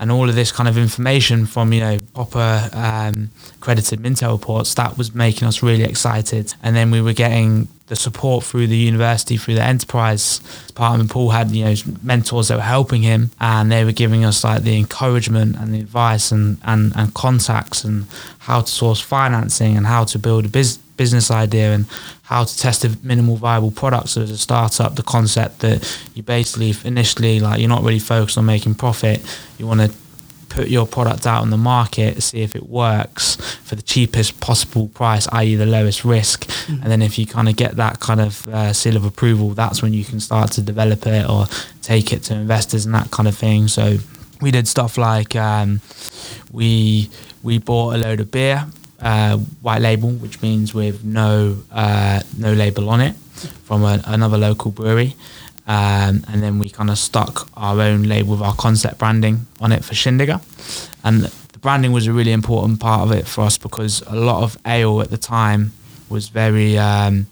and 0.00 0.12
all 0.12 0.28
of 0.28 0.34
this 0.34 0.52
kind 0.52 0.68
of 0.68 0.78
information 0.78 1.46
from 1.46 1.72
you 1.72 1.80
know 1.80 1.98
proper 2.14 2.70
um, 2.72 3.30
credited 3.60 4.00
Mintel 4.00 4.32
reports 4.32 4.74
that 4.74 4.96
was 4.96 5.14
making 5.14 5.48
us 5.48 5.62
really 5.62 5.84
excited. 5.84 6.54
And 6.62 6.76
then 6.76 6.90
we 6.90 7.00
were 7.00 7.12
getting 7.12 7.68
the 7.88 7.96
support 7.96 8.44
through 8.44 8.66
the 8.66 8.76
university, 8.76 9.36
through 9.36 9.54
the 9.54 9.62
enterprise 9.62 10.40
department. 10.66 11.10
Paul 11.10 11.30
had 11.30 11.50
you 11.50 11.64
know 11.64 11.74
mentors 12.02 12.48
that 12.48 12.56
were 12.56 12.62
helping 12.62 13.02
him, 13.02 13.30
and 13.40 13.72
they 13.72 13.84
were 13.84 13.92
giving 13.92 14.24
us 14.24 14.44
like 14.44 14.62
the 14.62 14.76
encouragement 14.76 15.56
and 15.56 15.74
the 15.74 15.80
advice 15.80 16.30
and 16.32 16.58
and, 16.64 16.92
and 16.96 17.14
contacts 17.14 17.84
and 17.84 18.06
how 18.40 18.60
to 18.60 18.70
source 18.70 19.00
financing 19.00 19.76
and 19.76 19.86
how 19.86 20.04
to 20.04 20.18
build 20.18 20.44
a 20.44 20.48
business 20.48 20.84
business 20.98 21.30
idea 21.30 21.72
and 21.72 21.86
how 22.24 22.44
to 22.44 22.58
test 22.58 22.84
a 22.84 22.94
minimal 23.02 23.36
viable 23.36 23.70
product. 23.70 24.10
So 24.10 24.20
as 24.20 24.30
a 24.30 24.36
startup, 24.36 24.96
the 24.96 25.02
concept 25.02 25.60
that 25.60 25.78
you 26.14 26.22
basically 26.22 26.74
initially 26.84 27.40
like 27.40 27.60
you're 27.60 27.70
not 27.70 27.82
really 27.82 27.98
focused 27.98 28.36
on 28.36 28.44
making 28.44 28.74
profit. 28.74 29.18
You 29.56 29.66
want 29.66 29.80
to 29.80 29.90
put 30.48 30.68
your 30.68 30.86
product 30.86 31.26
out 31.26 31.42
on 31.42 31.50
the 31.50 31.56
market, 31.56 32.22
see 32.22 32.42
if 32.42 32.54
it 32.56 32.68
works 32.68 33.36
for 33.64 33.76
the 33.76 33.82
cheapest 33.82 34.40
possible 34.40 34.88
price, 34.88 35.28
i.e., 35.32 35.54
the 35.54 35.66
lowest 35.66 36.04
risk. 36.04 36.46
Mm-hmm. 36.46 36.82
And 36.82 36.90
then 36.90 37.02
if 37.02 37.18
you 37.18 37.26
kind 37.26 37.48
of 37.48 37.56
get 37.56 37.76
that 37.76 38.00
kind 38.00 38.20
of 38.20 38.46
uh, 38.48 38.72
seal 38.72 38.96
of 38.96 39.04
approval, 39.04 39.50
that's 39.50 39.82
when 39.82 39.92
you 39.92 40.04
can 40.04 40.20
start 40.20 40.52
to 40.52 40.62
develop 40.62 41.06
it 41.06 41.28
or 41.28 41.46
take 41.82 42.12
it 42.12 42.22
to 42.24 42.34
investors 42.34 42.86
and 42.86 42.94
that 42.94 43.10
kind 43.10 43.28
of 43.28 43.36
thing. 43.36 43.68
So 43.68 43.98
we 44.40 44.50
did 44.50 44.66
stuff 44.68 44.98
like 44.98 45.36
um, 45.36 45.80
we 46.50 47.10
we 47.42 47.58
bought 47.58 47.94
a 47.94 47.98
load 47.98 48.20
of 48.20 48.30
beer 48.30 48.66
uh, 49.00 49.36
white 49.36 49.80
label, 49.80 50.10
which 50.10 50.42
means 50.42 50.74
with 50.74 51.04
no 51.04 51.58
uh, 51.70 52.20
no 52.36 52.52
label 52.52 52.88
on 52.90 53.00
it, 53.00 53.14
from 53.64 53.84
a, 53.84 54.02
another 54.06 54.38
local 54.38 54.70
brewery. 54.70 55.14
Um, 55.66 56.24
and 56.28 56.42
then 56.42 56.58
we 56.58 56.70
kind 56.70 56.88
of 56.88 56.96
stuck 56.96 57.46
our 57.54 57.78
own 57.78 58.04
label 58.04 58.30
with 58.30 58.40
our 58.40 58.54
concept 58.54 58.98
branding 58.98 59.46
on 59.60 59.70
it 59.70 59.84
for 59.84 59.92
Shindigger. 59.92 60.40
And 61.04 61.24
the 61.24 61.58
branding 61.58 61.92
was 61.92 62.06
a 62.06 62.12
really 62.12 62.32
important 62.32 62.80
part 62.80 63.02
of 63.02 63.12
it 63.12 63.26
for 63.26 63.42
us 63.42 63.58
because 63.58 64.02
a 64.06 64.16
lot 64.16 64.42
of 64.42 64.56
ale 64.66 65.02
at 65.02 65.10
the 65.10 65.18
time 65.18 65.72
was 66.08 66.28
very. 66.28 66.78
Um, 66.78 67.26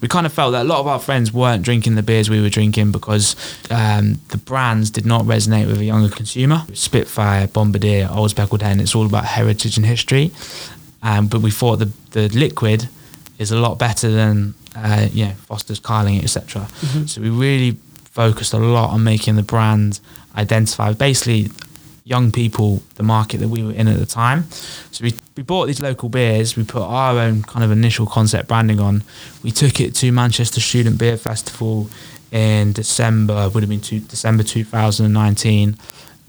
we 0.00 0.08
kind 0.08 0.24
of 0.24 0.32
felt 0.32 0.52
that 0.52 0.62
a 0.62 0.68
lot 0.68 0.78
of 0.78 0.86
our 0.86 1.00
friends 1.00 1.32
weren't 1.32 1.62
drinking 1.62 1.96
the 1.96 2.02
beers 2.02 2.30
we 2.30 2.40
were 2.40 2.48
drinking 2.48 2.92
because 2.92 3.34
um, 3.70 4.20
the 4.28 4.38
brands 4.38 4.90
did 4.90 5.04
not 5.04 5.24
resonate 5.24 5.66
with 5.66 5.78
a 5.78 5.84
younger 5.84 6.14
consumer. 6.14 6.62
Spitfire, 6.72 7.48
Bombardier, 7.48 8.08
Old 8.10 8.30
Speckled 8.30 8.62
Hen, 8.62 8.80
it's 8.80 8.94
all 8.94 9.06
about 9.06 9.24
heritage 9.24 9.76
and 9.76 9.84
history. 9.84 10.30
Um, 11.04 11.28
but 11.28 11.40
we 11.40 11.52
thought 11.52 11.76
the 11.76 11.90
the 12.10 12.28
liquid 12.30 12.88
is 13.38 13.52
a 13.52 13.58
lot 13.58 13.78
better 13.78 14.10
than 14.10 14.54
uh, 14.74 15.06
you 15.12 15.26
know 15.26 15.32
Foster's, 15.46 15.78
Carling, 15.78 16.22
etc. 16.22 16.62
Mm-hmm. 16.62 17.06
So 17.06 17.20
we 17.20 17.30
really 17.30 17.76
focused 18.10 18.52
a 18.52 18.58
lot 18.58 18.90
on 18.90 19.04
making 19.04 19.36
the 19.36 19.42
brand 19.42 20.00
identify 20.36 20.92
basically 20.92 21.50
young 22.04 22.30
people, 22.30 22.82
the 22.96 23.02
market 23.02 23.38
that 23.38 23.48
we 23.48 23.62
were 23.62 23.72
in 23.72 23.88
at 23.88 23.98
the 23.98 24.06
time. 24.06 24.44
So 24.90 25.04
we, 25.04 25.14
we 25.36 25.42
bought 25.42 25.66
these 25.66 25.80
local 25.80 26.08
beers, 26.08 26.54
we 26.56 26.64
put 26.64 26.82
our 26.82 27.18
own 27.18 27.42
kind 27.42 27.64
of 27.64 27.72
initial 27.72 28.06
concept 28.06 28.48
branding 28.48 28.78
on. 28.78 29.02
We 29.42 29.50
took 29.50 29.80
it 29.80 29.94
to 29.96 30.12
Manchester 30.12 30.60
Student 30.60 30.98
Beer 30.98 31.16
Festival 31.16 31.88
in 32.30 32.72
December, 32.72 33.48
would 33.48 33.62
have 33.62 33.70
been 33.70 33.80
two, 33.80 34.00
December 34.00 34.42
2019 34.42 35.78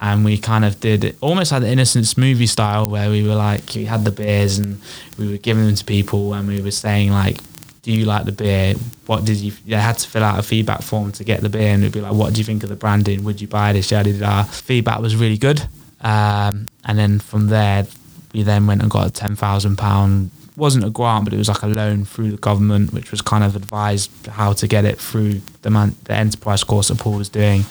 and 0.01 0.25
we 0.25 0.37
kind 0.37 0.65
of 0.65 0.79
did 0.79 1.03
it 1.03 1.15
almost 1.21 1.51
like 1.51 1.61
the 1.61 1.69
innocence 1.69 2.17
movie 2.17 2.47
style 2.47 2.85
where 2.85 3.09
we 3.09 3.25
were 3.27 3.35
like 3.35 3.75
we 3.75 3.85
had 3.85 4.03
the 4.03 4.11
beers 4.11 4.57
and 4.57 4.79
we 5.17 5.31
were 5.31 5.37
giving 5.37 5.65
them 5.65 5.75
to 5.75 5.85
people 5.85 6.33
and 6.33 6.47
we 6.47 6.61
were 6.61 6.71
saying 6.71 7.11
like 7.11 7.37
do 7.81 7.91
you 7.91 8.05
like 8.05 8.25
the 8.25 8.31
beer? 8.31 8.73
What 9.05 9.25
did 9.25 9.37
you 9.37 9.53
you 9.63 9.75
had 9.75 9.99
to 9.99 10.09
fill 10.09 10.23
out 10.23 10.39
a 10.39 10.43
feedback 10.43 10.81
form 10.81 11.11
to 11.13 11.23
get 11.23 11.41
the 11.41 11.49
beer 11.49 11.71
and 11.73 11.83
it'd 11.83 11.93
be 11.93 12.01
like 12.01 12.13
what 12.13 12.33
do 12.33 12.39
you 12.39 12.43
think 12.43 12.63
of 12.63 12.69
the 12.69 12.75
branding? 12.75 13.23
Would 13.23 13.39
you 13.39 13.47
buy 13.47 13.73
this? 13.73 13.91
Yada 13.91 14.09
yada. 14.09 14.49
Feedback 14.49 14.99
was 14.99 15.15
really 15.15 15.37
good. 15.37 15.61
Um, 16.01 16.67
and 16.83 16.97
then 16.97 17.19
from 17.19 17.47
there 17.47 17.85
we 18.33 18.43
then 18.43 18.65
went 18.67 18.81
and 18.81 18.89
got 18.89 19.07
a 19.07 19.11
ten 19.11 19.35
thousand 19.35 19.77
pound 19.77 20.31
wasn't 20.57 20.85
a 20.85 20.89
grant, 20.89 21.25
but 21.25 21.33
it 21.33 21.37
was 21.37 21.49
like 21.49 21.63
a 21.63 21.67
loan 21.67 22.05
through 22.05 22.31
the 22.31 22.37
government, 22.37 22.93
which 22.93 23.11
was 23.11 23.21
kind 23.21 23.43
of 23.43 23.55
advised 23.55 24.09
how 24.27 24.53
to 24.53 24.67
get 24.67 24.85
it 24.85 24.97
through 24.99 25.41
the, 25.61 25.69
man, 25.69 25.95
the 26.05 26.13
enterprise 26.13 26.63
course 26.63 26.87
that 26.87 26.97
Paul 26.97 27.17
was 27.17 27.29
doing. 27.29 27.65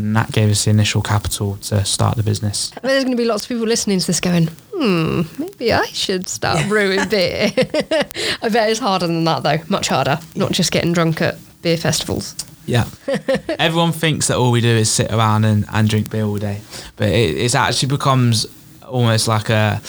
And 0.00 0.14
that 0.16 0.32
gave 0.32 0.50
us 0.50 0.64
the 0.64 0.70
initial 0.70 1.02
capital 1.02 1.56
to 1.62 1.84
start 1.84 2.16
the 2.16 2.22
business. 2.22 2.72
I 2.72 2.86
mean, 2.86 2.92
There's 2.92 3.04
going 3.04 3.16
to 3.16 3.22
be 3.22 3.28
lots 3.28 3.44
of 3.44 3.48
people 3.48 3.66
listening 3.66 3.98
to 3.98 4.06
this 4.06 4.20
going, 4.20 4.48
hmm, 4.74 5.22
maybe 5.38 5.72
I 5.72 5.86
should 5.86 6.28
start 6.28 6.68
brewing 6.68 7.08
beer. 7.08 7.50
I 7.56 8.48
bet 8.50 8.70
it's 8.70 8.80
harder 8.80 9.06
than 9.06 9.24
that 9.24 9.42
though, 9.42 9.58
much 9.68 9.88
harder. 9.88 10.18
Not 10.34 10.52
just 10.52 10.70
getting 10.70 10.92
drunk 10.92 11.20
at 11.22 11.36
beer 11.62 11.76
festivals. 11.76 12.34
Yeah. 12.66 12.84
Everyone 13.58 13.92
thinks 13.92 14.26
that 14.28 14.36
all 14.36 14.50
we 14.50 14.60
do 14.60 14.68
is 14.68 14.90
sit 14.90 15.10
around 15.12 15.44
and, 15.44 15.64
and 15.72 15.88
drink 15.88 16.10
beer 16.10 16.24
all 16.24 16.36
day, 16.36 16.60
but 16.96 17.08
it 17.08 17.36
it's 17.36 17.54
actually 17.54 17.88
becomes 17.88 18.46
almost 18.82 19.28
like 19.28 19.48
a. 19.50 19.80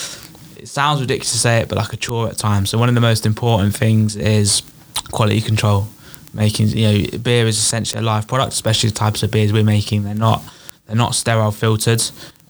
It 0.58 0.68
sounds 0.68 1.02
ridiculous 1.02 1.32
to 1.32 1.38
say 1.38 1.60
it, 1.62 1.70
but 1.70 1.78
like 1.78 1.94
a 1.94 1.98
chore 1.98 2.28
at 2.30 2.38
times. 2.38 2.70
So 2.70 2.78
one 2.78 2.90
of 2.90 2.96
the 2.96 3.02
most 3.02 3.26
important 3.26 3.76
things 3.76 4.16
is 4.16 4.62
quality 5.12 5.42
control. 5.42 5.88
Making 6.38 6.68
you 6.70 6.88
know 7.12 7.18
beer 7.18 7.46
is 7.48 7.58
essentially 7.58 8.00
a 8.02 8.06
live 8.06 8.28
product, 8.28 8.54
especially 8.54 8.90
the 8.90 8.96
types 8.96 9.24
of 9.24 9.32
beers 9.32 9.52
we're 9.52 9.64
making. 9.64 10.04
They're 10.04 10.14
not 10.14 10.42
they're 10.86 10.96
not 10.96 11.16
sterile 11.16 11.52
filtered. 11.52 12.02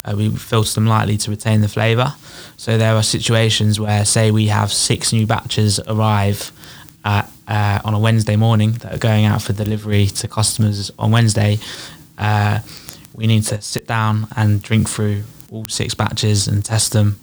Uh, 0.04 0.14
we 0.16 0.30
filter 0.30 0.74
them 0.74 0.86
lightly 0.86 1.16
to 1.16 1.30
retain 1.30 1.60
the 1.60 1.68
flavour. 1.68 2.14
So 2.56 2.78
there 2.78 2.94
are 2.94 3.02
situations 3.02 3.80
where, 3.80 4.04
say, 4.04 4.30
we 4.30 4.46
have 4.46 4.72
six 4.72 5.12
new 5.12 5.26
batches 5.26 5.80
arrive 5.88 6.52
at, 7.04 7.28
uh, 7.48 7.80
on 7.84 7.94
a 7.94 7.98
Wednesday 7.98 8.36
morning 8.36 8.72
that 8.74 8.94
are 8.94 8.98
going 8.98 9.24
out 9.24 9.42
for 9.42 9.52
delivery 9.52 10.06
to 10.06 10.28
customers 10.28 10.90
on 10.98 11.10
Wednesday. 11.10 11.58
Uh, 12.16 12.60
we 13.14 13.26
need 13.26 13.42
to 13.44 13.60
sit 13.60 13.86
down 13.88 14.28
and 14.36 14.62
drink 14.62 14.88
through 14.88 15.24
all 15.50 15.66
six 15.68 15.94
batches 15.94 16.46
and 16.46 16.64
test 16.64 16.92
them. 16.92 17.18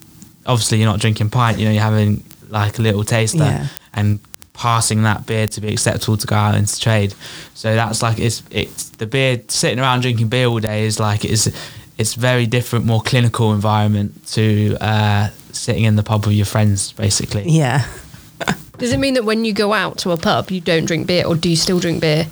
Obviously, 0.45 0.77
you're 0.79 0.89
not 0.91 0.99
drinking 0.99 1.29
pint. 1.29 1.57
You 1.57 1.65
know, 1.65 1.71
you're 1.71 1.81
having 1.81 2.23
like 2.49 2.77
a 2.77 2.81
little 2.81 3.03
taster 3.03 3.37
Yeah. 3.37 3.67
and 3.93 4.19
passing 4.57 5.03
that 5.03 5.25
beer 5.25 5.47
to 5.47 5.61
be 5.61 5.73
acceptable 5.73 6.17
to 6.17 6.27
go 6.27 6.35
out 6.35 6.55
into 6.55 6.79
trade. 6.79 7.13
So 7.53 7.75
that's 7.75 8.01
like 8.01 8.19
it's 8.19 8.43
it's 8.49 8.89
the 8.89 9.05
beer 9.05 9.41
sitting 9.47 9.79
around 9.79 10.01
drinking 10.01 10.29
beer 10.29 10.47
all 10.47 10.59
day 10.59 10.85
is 10.85 10.99
like 10.99 11.25
it's 11.25 11.47
it's 11.97 12.13
very 12.13 12.45
different, 12.45 12.85
more 12.85 13.01
clinical 13.01 13.53
environment 13.53 14.25
to 14.27 14.77
uh, 14.81 15.29
sitting 15.51 15.83
in 15.83 15.95
the 15.95 16.03
pub 16.03 16.25
with 16.25 16.35
your 16.35 16.45
friends, 16.45 16.91
basically. 16.93 17.49
Yeah. 17.49 17.87
Does 18.77 18.91
it 18.91 18.99
mean 18.99 19.13
that 19.13 19.23
when 19.23 19.45
you 19.45 19.53
go 19.53 19.71
out 19.71 19.97
to 19.99 20.11
a 20.11 20.17
pub, 20.17 20.51
you 20.51 20.59
don't 20.59 20.85
drink 20.85 21.07
beer, 21.07 21.25
or 21.25 21.35
do 21.35 21.49
you 21.49 21.55
still 21.55 21.79
drink 21.79 22.01
beer? 22.01 22.27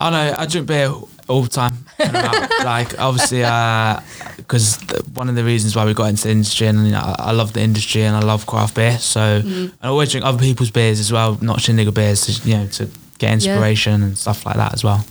Oh 0.00 0.10
know. 0.10 0.34
I 0.36 0.46
drink 0.46 0.66
beer 0.66 0.92
all 1.28 1.42
the 1.42 1.48
time. 1.48 1.74
when 1.96 2.16
I'm 2.16 2.24
out. 2.24 2.50
like 2.64 2.98
obviously, 2.98 3.44
uh, 3.44 4.00
because 4.36 4.78
one 5.14 5.28
of 5.28 5.34
the 5.34 5.44
reasons 5.44 5.76
why 5.76 5.84
we 5.84 5.94
got 5.94 6.08
into 6.08 6.24
the 6.24 6.30
industry, 6.30 6.66
and 6.66 6.86
you 6.86 6.92
know, 6.92 6.98
I, 6.98 7.16
I 7.18 7.32
love 7.32 7.52
the 7.52 7.60
industry 7.60 8.02
and 8.02 8.16
I 8.16 8.20
love 8.20 8.46
craft 8.46 8.74
beer. 8.74 8.98
So 8.98 9.42
mm-hmm. 9.42 9.84
I 9.84 9.88
always 9.88 10.10
drink 10.10 10.26
other 10.26 10.38
people's 10.38 10.70
beers 10.70 10.98
as 11.00 11.12
well, 11.12 11.38
not 11.40 11.58
Shindigger 11.58 11.94
beers, 11.94 12.26
to, 12.26 12.48
you 12.48 12.56
know, 12.56 12.66
to 12.68 12.88
get 13.18 13.32
inspiration 13.32 14.02
and 14.02 14.18
stuff 14.18 14.44
like 14.46 14.56
that 14.56 14.72
as 14.72 14.82
well. 14.82 15.04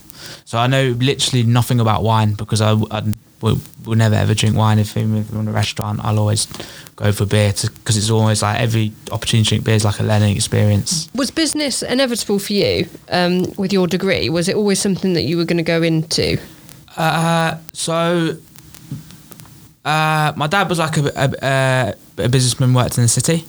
So 0.45 0.57
I 0.57 0.67
know 0.67 0.95
literally 0.99 1.43
nothing 1.43 1.79
about 1.79 2.03
wine 2.03 2.33
because 2.33 2.61
I, 2.61 2.73
I 2.91 3.13
will, 3.41 3.59
will 3.85 3.95
never 3.95 4.15
ever 4.15 4.33
drink 4.33 4.55
wine. 4.55 4.79
If 4.79 4.95
we're 4.95 5.03
in 5.03 5.47
a 5.47 5.51
restaurant, 5.51 5.99
I'll 6.03 6.19
always 6.19 6.47
go 6.95 7.11
for 7.11 7.25
beer 7.25 7.51
because 7.51 7.97
it's 7.97 8.09
always 8.09 8.41
like 8.41 8.59
every 8.59 8.91
opportunity 9.11 9.43
to 9.45 9.49
drink 9.49 9.65
beer 9.65 9.75
is 9.75 9.85
like 9.85 9.99
a 9.99 10.03
learning 10.03 10.35
experience. 10.35 11.09
Was 11.15 11.31
business 11.31 11.81
inevitable 11.83 12.39
for 12.39 12.53
you 12.53 12.87
um, 13.09 13.53
with 13.57 13.71
your 13.71 13.87
degree? 13.87 14.29
Was 14.29 14.49
it 14.49 14.55
always 14.55 14.79
something 14.79 15.13
that 15.13 15.23
you 15.23 15.37
were 15.37 15.45
going 15.45 15.57
to 15.57 15.63
go 15.63 15.81
into? 15.81 16.39
Uh, 16.97 17.57
so 17.73 18.37
uh, 19.85 20.33
my 20.35 20.47
dad 20.47 20.67
was 20.67 20.79
like 20.79 20.97
a, 20.97 21.05
a, 21.15 21.33
a, 21.41 22.23
a 22.25 22.29
businessman, 22.29 22.73
worked 22.73 22.97
in 22.97 23.03
the 23.03 23.07
city, 23.07 23.45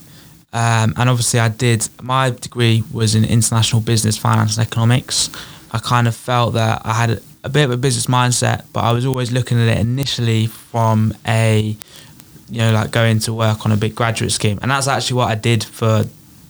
um, 0.53 0.93
and 0.97 1.09
obviously 1.09 1.39
I 1.39 1.49
did. 1.49 1.87
My 2.01 2.29
degree 2.29 2.83
was 2.93 3.15
in 3.15 3.25
international 3.25 3.81
business, 3.81 4.17
finance, 4.17 4.57
and 4.57 4.65
economics. 4.65 5.29
I 5.71 5.79
kind 5.79 6.07
of 6.07 6.15
felt 6.15 6.53
that 6.53 6.81
I 6.85 6.93
had 6.93 7.21
a, 7.43 7.49
bit 7.49 7.65
of 7.65 7.71
a 7.71 7.77
business 7.77 8.07
mindset, 8.07 8.65
but 8.73 8.81
I 8.81 8.91
was 8.91 9.05
always 9.05 9.31
looking 9.31 9.59
at 9.59 9.67
it 9.67 9.79
initially 9.79 10.47
from 10.47 11.13
a, 11.27 11.75
you 12.49 12.57
know, 12.57 12.71
like 12.71 12.91
going 12.91 13.19
to 13.19 13.33
work 13.33 13.65
on 13.65 13.71
a 13.71 13.77
big 13.77 13.95
graduate 13.95 14.31
scheme, 14.31 14.59
and 14.61 14.71
that's 14.71 14.87
actually 14.87 15.17
what 15.17 15.29
I 15.29 15.35
did 15.35 15.63
for 15.63 16.05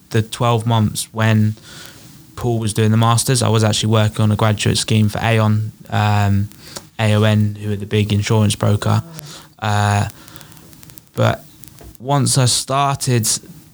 the 0.10 0.22
twelve 0.22 0.66
months 0.66 1.14
when 1.14 1.56
Paul 2.36 2.60
was 2.60 2.74
doing 2.74 2.92
the 2.92 2.98
masters. 2.98 3.42
I 3.42 3.50
was 3.50 3.64
actually 3.64 3.92
working 3.92 4.22
on 4.22 4.32
a 4.32 4.36
graduate 4.36 4.78
scheme 4.78 5.10
for 5.10 5.20
Aon, 5.20 5.72
um, 5.90 6.50
AON, 7.00 7.56
who 7.56 7.74
are 7.74 7.76
the 7.76 7.86
big 7.86 8.12
insurance 8.12 8.56
broker. 8.56 9.04
Uh, 9.60 10.10
but 11.14 11.44
once 12.00 12.38
I 12.38 12.46
started 12.46 13.28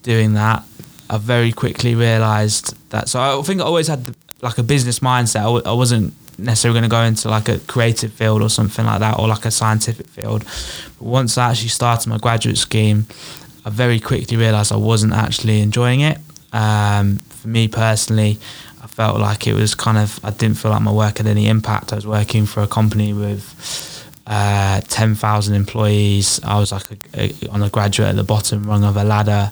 doing 0.03 0.33
that, 0.33 0.63
I 1.09 1.17
very 1.17 1.51
quickly 1.51 1.95
realised 1.95 2.75
that. 2.89 3.09
So 3.09 3.19
I 3.19 3.41
think 3.43 3.61
I 3.61 3.63
always 3.63 3.87
had 3.87 4.05
the, 4.05 4.15
like 4.41 4.57
a 4.57 4.63
business 4.63 4.99
mindset. 4.99 5.65
I 5.65 5.73
wasn't 5.73 6.13
necessarily 6.37 6.79
going 6.79 6.89
to 6.89 6.93
go 6.93 7.01
into 7.01 7.29
like 7.29 7.49
a 7.49 7.59
creative 7.59 8.13
field 8.13 8.41
or 8.41 8.49
something 8.49 8.85
like 8.85 8.99
that, 8.99 9.19
or 9.19 9.27
like 9.27 9.45
a 9.45 9.51
scientific 9.51 10.07
field. 10.07 10.43
But 10.97 11.07
once 11.07 11.37
I 11.37 11.51
actually 11.51 11.69
started 11.69 12.09
my 12.09 12.17
graduate 12.17 12.57
scheme, 12.57 13.07
I 13.65 13.69
very 13.69 13.99
quickly 13.99 14.37
realised 14.37 14.71
I 14.71 14.77
wasn't 14.77 15.13
actually 15.13 15.61
enjoying 15.61 16.01
it. 16.01 16.19
Um, 16.53 17.17
for 17.17 17.47
me 17.47 17.67
personally, 17.67 18.37
I 18.81 18.87
felt 18.87 19.19
like 19.19 19.47
it 19.47 19.53
was 19.53 19.75
kind 19.75 19.97
of 19.97 20.19
I 20.23 20.31
didn't 20.31 20.57
feel 20.57 20.71
like 20.71 20.81
my 20.81 20.91
work 20.91 21.17
had 21.17 21.27
any 21.27 21.47
impact. 21.47 21.91
I 21.91 21.95
was 21.95 22.07
working 22.07 22.45
for 22.45 22.61
a 22.61 22.67
company 22.67 23.13
with 23.13 23.96
uh, 24.27 24.81
ten 24.81 25.15
thousand 25.15 25.55
employees. 25.55 26.41
I 26.43 26.59
was 26.59 26.73
like 26.73 26.91
a, 27.15 27.33
a, 27.45 27.49
on 27.49 27.63
a 27.63 27.69
graduate 27.69 28.09
at 28.09 28.15
the 28.17 28.25
bottom 28.25 28.63
rung 28.63 28.83
of 28.83 28.97
a 28.97 29.03
ladder. 29.03 29.51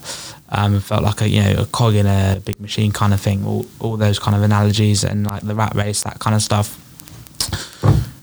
Um, 0.50 0.80
felt 0.80 1.02
like 1.02 1.22
a 1.22 1.28
you 1.28 1.42
know 1.42 1.62
a 1.62 1.66
cog 1.66 1.94
in 1.94 2.06
a 2.06 2.40
big 2.44 2.60
machine 2.60 2.92
kind 2.92 3.14
of 3.14 3.20
thing. 3.20 3.44
All 3.46 3.66
all 3.80 3.96
those 3.96 4.18
kind 4.18 4.36
of 4.36 4.42
analogies 4.42 5.02
and 5.02 5.26
like 5.26 5.42
the 5.42 5.54
rat 5.54 5.74
race, 5.74 6.02
that 6.02 6.18
kind 6.18 6.36
of 6.36 6.42
stuff. 6.42 6.78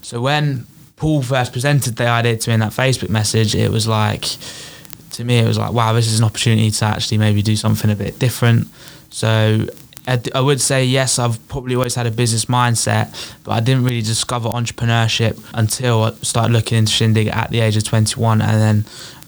So 0.03 0.21
when 0.21 0.67
Paul 0.95 1.23
first 1.23 1.51
presented 1.51 1.95
the 1.95 2.07
idea 2.07 2.37
to 2.37 2.49
me 2.49 2.53
in 2.53 2.59
that 2.59 2.71
Facebook 2.71 3.09
message, 3.09 3.55
it 3.55 3.71
was 3.71 3.87
like 3.87 4.25
to 5.11 5.23
me 5.23 5.39
it 5.39 5.47
was 5.47 5.57
like 5.57 5.73
wow, 5.73 5.91
this 5.93 6.05
is 6.05 6.19
an 6.19 6.25
opportunity 6.25 6.69
to 6.69 6.85
actually 6.85 7.17
maybe 7.17 7.41
do 7.41 7.55
something 7.55 7.89
a 7.89 7.95
bit 7.95 8.19
different. 8.19 8.67
So 9.09 9.67
I, 10.07 10.41
would 10.41 10.59
say 10.59 10.83
yes, 10.83 11.17
I've 11.17 11.45
probably 11.47 11.75
always 11.75 11.95
had 11.95 12.05
a 12.05 12.11
business 12.11 12.45
mindset, 12.45 13.33
but 13.43 13.51
I 13.51 13.59
didn't 13.59 13.85
really 13.85 14.01
discover 14.01 14.49
entrepreneurship 14.49 15.41
until 15.53 16.03
I 16.03 16.11
started 16.21 16.51
looking 16.51 16.77
into 16.77 16.91
Shindig 16.91 17.27
at 17.27 17.51
the 17.51 17.61
age 17.61 17.77
of 17.77 17.83
21, 17.83 18.41
and 18.41 18.61
then 18.61 18.85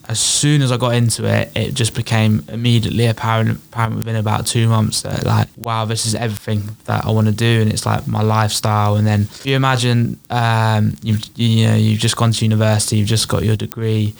as 0.07 0.19
soon 0.19 0.61
as 0.61 0.71
I 0.71 0.77
got 0.77 0.93
into 0.93 1.25
it, 1.25 1.51
it 1.55 1.73
just 1.73 1.95
became 1.95 2.43
immediately 2.49 3.07
apparent, 3.07 3.59
apparent 3.69 3.95
within 3.95 4.15
about 4.15 4.45
two 4.45 4.67
months 4.67 5.01
that 5.01 5.25
like, 5.25 5.47
wow, 5.57 5.85
this 5.85 6.05
is 6.05 6.13
everything 6.13 6.75
that 6.85 7.05
I 7.05 7.11
want 7.11 7.27
to 7.27 7.33
do, 7.33 7.61
and 7.61 7.71
it's 7.71 7.85
like 7.85 8.07
my 8.07 8.21
lifestyle. 8.21 8.95
And 8.95 9.07
then 9.07 9.21
if 9.21 9.45
you 9.45 9.55
imagine, 9.55 10.19
um, 10.29 10.95
you 11.01 11.17
you 11.35 11.67
know, 11.67 11.75
you've 11.75 11.99
just 11.99 12.17
gone 12.17 12.31
to 12.31 12.45
university, 12.45 12.97
you've 12.97 13.07
just 13.07 13.27
got 13.27 13.43
your 13.43 13.55
degree. 13.55 14.13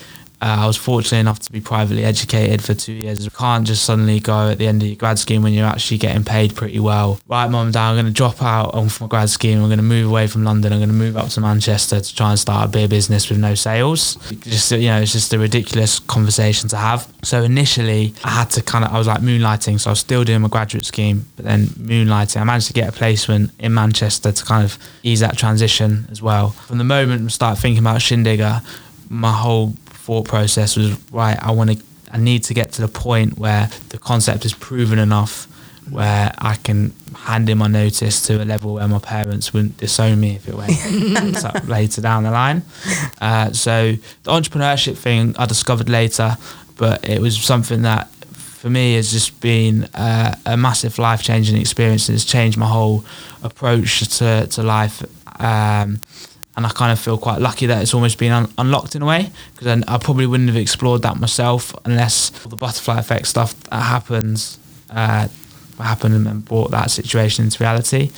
Uh, 0.45 0.57
I 0.59 0.67
was 0.67 0.77
fortunate 0.77 1.21
enough 1.21 1.39
to 1.39 1.51
be 1.51 1.59
privately 1.59 2.05
educated 2.05 2.63
for 2.63 2.75
two 2.75 2.93
years. 2.93 3.25
You 3.25 3.31
can't 3.31 3.65
just 3.65 3.83
suddenly 3.83 4.19
go 4.19 4.49
at 4.51 4.59
the 4.59 4.67
end 4.67 4.83
of 4.83 4.87
your 4.87 4.95
grad 4.95 5.17
scheme 5.17 5.41
when 5.41 5.53
you're 5.53 5.65
actually 5.65 5.97
getting 5.97 6.23
paid 6.23 6.55
pretty 6.55 6.79
well. 6.79 7.19
Right, 7.27 7.47
mum 7.49 7.65
and 7.65 7.73
dad, 7.73 7.89
I'm 7.89 7.95
going 7.95 8.05
to 8.05 8.11
drop 8.11 8.43
out 8.43 8.75
of 8.75 9.01
my 9.01 9.07
grad 9.07 9.31
scheme. 9.31 9.57
I'm 9.57 9.69
going 9.69 9.77
to 9.77 9.83
move 9.83 10.07
away 10.07 10.27
from 10.27 10.43
London. 10.43 10.71
I'm 10.71 10.77
going 10.77 10.89
to 10.89 10.95
move 10.95 11.17
up 11.17 11.29
to 11.29 11.41
Manchester 11.41 11.99
to 11.99 12.15
try 12.15 12.29
and 12.29 12.37
start 12.37 12.67
a 12.67 12.71
beer 12.71 12.87
business 12.87 13.27
with 13.27 13.39
no 13.39 13.55
sales. 13.55 14.17
Just 14.41 14.71
you 14.71 14.87
know, 14.89 15.01
it's 15.01 15.13
just 15.13 15.33
a 15.33 15.39
ridiculous 15.39 15.97
conversation 15.97 16.69
to 16.69 16.77
have. 16.77 17.11
So 17.23 17.41
initially, 17.41 18.13
I 18.23 18.29
had 18.29 18.51
to 18.51 18.61
kind 18.61 18.85
of, 18.85 18.93
I 18.93 18.99
was 18.99 19.07
like 19.07 19.21
moonlighting. 19.21 19.79
So 19.79 19.89
I 19.89 19.93
was 19.93 19.99
still 19.99 20.23
doing 20.23 20.41
my 20.41 20.49
graduate 20.49 20.85
scheme, 20.85 21.25
but 21.37 21.45
then 21.45 21.65
moonlighting. 21.69 22.39
I 22.39 22.43
managed 22.43 22.67
to 22.67 22.73
get 22.73 22.87
a 22.87 22.91
placement 22.91 23.49
in 23.57 23.73
Manchester 23.73 24.31
to 24.31 24.45
kind 24.45 24.63
of 24.63 24.77
ease 25.01 25.21
that 25.21 25.39
transition 25.39 26.05
as 26.11 26.21
well. 26.21 26.49
From 26.49 26.77
the 26.77 26.83
moment 26.83 27.25
I 27.25 27.27
started 27.29 27.59
thinking 27.59 27.81
about 27.81 28.01
Shindigger, 28.01 28.63
my 29.09 29.31
whole 29.31 29.73
thought 30.05 30.27
process 30.27 30.75
was 30.75 30.91
right. 31.11 31.37
I 31.41 31.51
want 31.51 31.71
to. 31.71 31.77
I 32.11 32.17
need 32.17 32.43
to 32.45 32.53
get 32.53 32.71
to 32.73 32.81
the 32.81 32.87
point 32.87 33.37
where 33.39 33.69
the 33.89 33.97
concept 33.97 34.45
is 34.45 34.53
proven 34.53 34.99
enough, 34.99 35.47
where 35.89 36.31
I 36.37 36.55
can 36.55 36.93
hand 37.15 37.49
in 37.49 37.57
my 37.57 37.67
notice 37.67 38.25
to 38.27 38.41
a 38.41 38.45
level 38.45 38.75
where 38.75 38.87
my 38.87 38.99
parents 38.99 39.51
wouldn't 39.51 39.77
disown 39.77 40.19
me 40.19 40.35
if 40.35 40.47
it 40.47 40.55
went 40.55 41.37
so 41.37 41.51
later 41.65 42.01
down 42.01 42.23
the 42.23 42.31
line. 42.31 42.61
Uh, 43.19 43.51
so 43.51 43.93
the 44.23 44.31
entrepreneurship 44.31 44.95
thing 44.95 45.35
I 45.37 45.45
discovered 45.47 45.89
later, 45.89 46.37
but 46.77 47.09
it 47.09 47.19
was 47.19 47.37
something 47.43 47.81
that 47.81 48.07
for 48.11 48.69
me 48.69 48.93
has 48.93 49.11
just 49.11 49.39
been 49.41 49.85
uh, 49.95 50.35
a 50.45 50.55
massive 50.55 50.99
life 50.99 51.23
changing 51.23 51.57
experience. 51.59 52.09
It's 52.09 52.25
changed 52.25 52.57
my 52.57 52.67
whole 52.67 53.03
approach 53.43 54.07
to 54.19 54.47
to 54.47 54.63
life. 54.63 55.03
Um, 55.41 55.99
and 56.55 56.65
I 56.65 56.69
kind 56.69 56.91
of 56.91 56.99
feel 56.99 57.17
quite 57.17 57.41
lucky 57.41 57.65
that 57.65 57.81
it's 57.81 57.93
almost 57.93 58.17
been 58.17 58.31
un- 58.31 58.51
unlocked 58.57 58.95
in 58.95 59.01
a 59.01 59.05
way 59.05 59.29
because 59.53 59.67
I, 59.67 59.95
I 59.95 59.97
probably 59.97 60.25
wouldn't 60.25 60.49
have 60.49 60.57
explored 60.57 61.01
that 61.01 61.17
myself 61.17 61.75
unless 61.85 62.31
all 62.43 62.49
the 62.49 62.55
butterfly 62.55 62.99
effect 62.99 63.27
stuff 63.27 63.59
that 63.63 63.81
happens 63.81 64.57
uh, 64.89 65.27
happened 65.77 66.27
and 66.27 66.45
brought 66.45 66.71
that 66.71 66.91
situation 66.91 67.45
into 67.45 67.61
reality. 67.61 68.09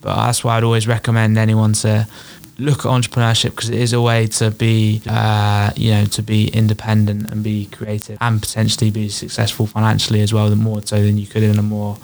But 0.00 0.16
that's 0.16 0.42
why 0.42 0.56
I'd 0.56 0.64
always 0.64 0.88
recommend 0.88 1.38
anyone 1.38 1.72
to 1.74 2.08
look 2.58 2.80
at 2.80 2.84
entrepreneurship 2.86 3.50
because 3.50 3.70
it 3.70 3.80
is 3.80 3.92
a 3.92 4.00
way 4.00 4.26
to 4.28 4.50
be, 4.50 5.02
uh, 5.08 5.70
you 5.76 5.90
know, 5.90 6.04
to 6.06 6.22
be 6.22 6.48
independent 6.48 7.30
and 7.30 7.42
be 7.42 7.66
creative 7.66 8.18
and 8.20 8.40
potentially 8.40 8.90
be 8.90 9.08
successful 9.08 9.66
financially 9.66 10.20
as 10.20 10.32
well, 10.32 10.54
more 10.56 10.82
so 10.82 11.00
than 11.02 11.18
you 11.18 11.26
could 11.26 11.42
in 11.42 11.58
a 11.58 11.62
more 11.62 11.96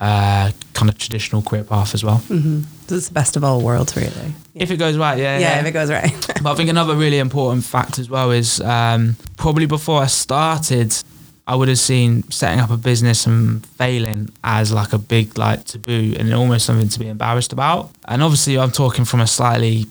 uh, 0.00 0.50
kind 0.74 0.88
of 0.88 0.98
traditional 0.98 1.42
career 1.42 1.64
path 1.64 1.94
as 1.94 2.04
well. 2.04 2.18
Mm-hmm. 2.28 2.62
It's 2.90 3.08
the 3.08 3.14
best 3.14 3.36
of 3.36 3.44
all 3.44 3.60
worlds, 3.60 3.96
really. 3.96 4.34
If 4.54 4.70
it 4.70 4.76
goes 4.76 4.96
right, 4.96 5.18
yeah. 5.18 5.38
Yeah, 5.38 5.60
if 5.60 5.66
it 5.66 5.72
goes 5.72 5.90
right. 5.90 6.12
but 6.42 6.52
I 6.52 6.54
think 6.54 6.70
another 6.70 6.96
really 6.96 7.18
important 7.18 7.64
fact 7.64 7.98
as 7.98 8.08
well 8.08 8.30
is 8.30 8.60
um, 8.60 9.16
probably 9.36 9.66
before 9.66 10.00
I 10.00 10.06
started, 10.06 10.94
I 11.46 11.54
would 11.54 11.68
have 11.68 11.78
seen 11.78 12.28
setting 12.30 12.60
up 12.60 12.70
a 12.70 12.76
business 12.76 13.26
and 13.26 13.64
failing 13.64 14.30
as 14.44 14.72
like 14.72 14.92
a 14.92 14.98
big 14.98 15.38
like 15.38 15.64
taboo 15.64 16.14
and 16.18 16.32
almost 16.34 16.66
something 16.66 16.88
to 16.88 16.98
be 16.98 17.08
embarrassed 17.08 17.52
about. 17.52 17.90
And 18.06 18.22
obviously, 18.22 18.58
I'm 18.58 18.70
talking 18.70 19.04
from 19.04 19.20
a 19.20 19.26
slightly 19.26 19.86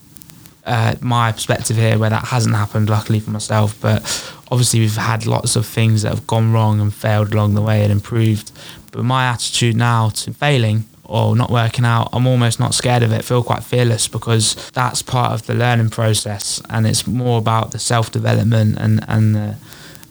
uh, 0.66 0.96
my 1.00 1.32
perspective 1.32 1.78
here 1.78 1.98
where 1.98 2.10
that 2.10 2.26
hasn't 2.26 2.56
happened, 2.56 2.90
luckily 2.90 3.20
for 3.20 3.32
myself. 3.32 3.80
But 3.82 4.04
obviously, 4.52 4.82
we've 4.82 4.96
had 4.96 5.26
lots 5.26 5.56
of 5.56 5.66
things 5.66 6.02
that 6.02 6.10
have 6.10 6.28
gone 6.28 6.52
wrong 6.52 6.80
and 6.80 6.94
failed 6.94 7.34
along 7.34 7.56
the 7.56 7.62
way 7.62 7.84
and 7.84 7.92
improved. 7.92 8.52
But 8.92 9.04
my 9.04 9.26
attitude 9.26 9.76
now 9.76 10.10
to 10.10 10.34
failing 10.34 10.84
or 11.08 11.36
not 11.36 11.50
working 11.50 11.86
out, 11.86 12.10
I'm 12.14 12.28
almost 12.28 12.60
not 12.60 12.74
scared 12.74 13.02
of 13.02 13.12
it. 13.12 13.20
I 13.20 13.22
feel 13.22 13.44
quite 13.44 13.64
fearless 13.64 14.08
because 14.08 14.56
that's 14.72 15.02
part 15.02 15.32
of 15.32 15.48
the 15.48 15.54
learning 15.54 15.90
process, 15.90 16.62
and 16.70 16.86
it's 16.86 17.08
more 17.08 17.40
about 17.40 17.72
the 17.72 17.80
self 17.80 18.12
development 18.12 18.78
and 18.78 19.04
and 19.08 19.36
the, 19.36 19.56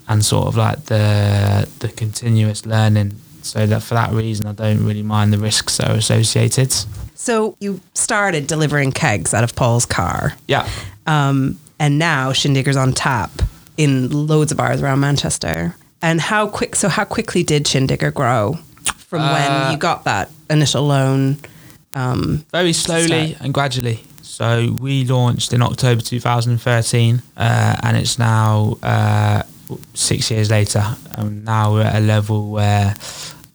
and 0.09 0.25
sort 0.25 0.47
of 0.49 0.57
like 0.57 0.87
the 0.87 1.69
the 1.81 1.89
continuous 1.89 2.67
learning. 2.67 3.17
So 3.43 3.67
that 3.67 3.83
for 3.83 3.95
that 3.95 4.13
reason, 4.13 4.47
I 4.47 4.53
don't 4.53 4.85
really 4.85 5.03
mind 5.03 5.33
the 5.33 5.39
risks 5.39 5.77
that 5.77 5.91
are 5.91 5.97
associated. 5.97 6.73
So 7.15 7.57
you 7.61 7.81
started 7.95 8.47
delivering 8.47 8.93
kegs 8.93 9.33
out 9.33 9.45
of 9.45 9.55
Paul's 9.55 9.87
car. 9.87 10.35
Yeah. 10.49 10.69
Um, 11.07 11.59
and 11.79 11.99
now 11.99 12.33
Shindigger's 12.33 12.77
on 12.77 12.93
tap 12.93 13.31
in 13.77 14.27
loads 14.27 14.51
of 14.51 14.59
bars 14.59 14.83
around 14.83 15.01
Manchester. 15.01 15.77
And 16.03 16.21
how 16.21 16.49
quick? 16.49 16.75
So 16.75 16.89
how 16.89 17.05
quickly 17.05 17.43
did 17.43 17.65
Shindigger 17.65 18.13
grow 18.13 18.59
from 19.17 19.25
uh, 19.25 19.33
when 19.63 19.73
you 19.73 19.79
got 19.79 20.05
that 20.05 20.31
initial 20.51 20.87
loan? 20.87 21.39
Um, 21.95 22.45
very 22.53 22.73
slowly 22.73 23.37
and 23.41 23.55
gradually. 23.55 24.05
So 24.23 24.77
we 24.79 25.05
launched 25.05 25.55
in 25.55 25.63
October 25.63 26.03
2013, 26.03 27.23
uh, 27.39 27.77
and 27.83 27.97
it's 27.97 28.19
now 28.19 28.77
uh, 28.83 29.43
six 29.95 30.31
years 30.31 30.51
later. 30.51 30.85
And 31.13 31.45
now 31.45 31.73
we're 31.73 31.85
at 31.85 31.97
a 31.97 32.01
level 32.01 32.51
where 32.51 32.95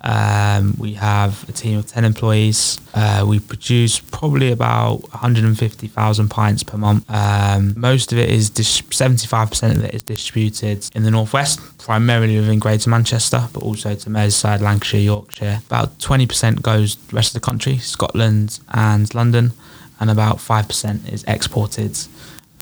um, 0.04 0.76
we 0.80 0.94
have 0.94 1.48
a 1.48 1.52
team 1.52 1.78
of 1.78 1.86
10 1.86 2.06
employees. 2.06 2.80
Uh, 2.94 3.24
we 3.28 3.40
produce 3.40 4.00
probably 4.00 4.52
about 4.52 5.02
150,000 5.12 6.30
pints 6.30 6.64
per 6.64 6.78
month. 6.78 7.06
Um, 7.10 7.74
most 7.78 8.12
of 8.12 8.18
it 8.18 8.30
is, 8.30 8.50
dis- 8.50 8.82
75% 8.82 9.78
of 9.78 9.84
it 9.84 9.94
is 9.94 10.02
distributed 10.02 10.90
in 10.96 11.04
the 11.04 11.12
Northwest, 11.12 11.60
primarily 11.78 12.40
within 12.40 12.58
Greater 12.60 12.90
Manchester, 12.90 13.48
but 13.54 13.62
also 13.62 13.94
to 13.94 14.10
Merseyside, 14.10 14.62
Lancashire, 14.62 15.02
Yorkshire. 15.02 15.62
About 15.68 15.98
20% 16.00 16.62
goes 16.62 16.96
the 16.96 17.16
rest 17.16 17.30
of 17.30 17.42
the 17.42 17.46
country, 17.46 17.78
Scotland 17.78 18.60
and 18.74 19.14
London, 19.14 19.54
and 20.00 20.10
about 20.10 20.38
5% 20.38 21.14
is 21.14 21.24
exported. 21.28 21.98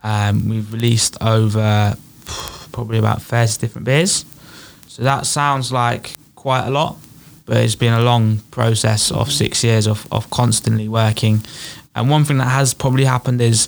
Um, 0.03 0.49
we've 0.49 0.71
released 0.73 1.17
over 1.21 1.95
probably 2.73 2.97
about 2.97 3.21
30 3.21 3.59
different 3.59 3.85
beers. 3.85 4.25
So 4.87 5.03
that 5.03 5.25
sounds 5.25 5.71
like 5.71 6.15
quite 6.35 6.65
a 6.65 6.69
lot, 6.69 6.97
but 7.49 7.57
it's 7.57 7.73
been 7.73 7.93
a 7.93 8.01
long 8.03 8.37
process 8.51 9.11
of 9.11 9.31
six 9.31 9.63
years 9.63 9.87
of, 9.87 10.07
of 10.11 10.29
constantly 10.29 10.87
working. 10.87 11.43
And 11.95 12.07
one 12.07 12.23
thing 12.23 12.37
that 12.37 12.47
has 12.47 12.75
probably 12.75 13.05
happened 13.05 13.41
is 13.41 13.67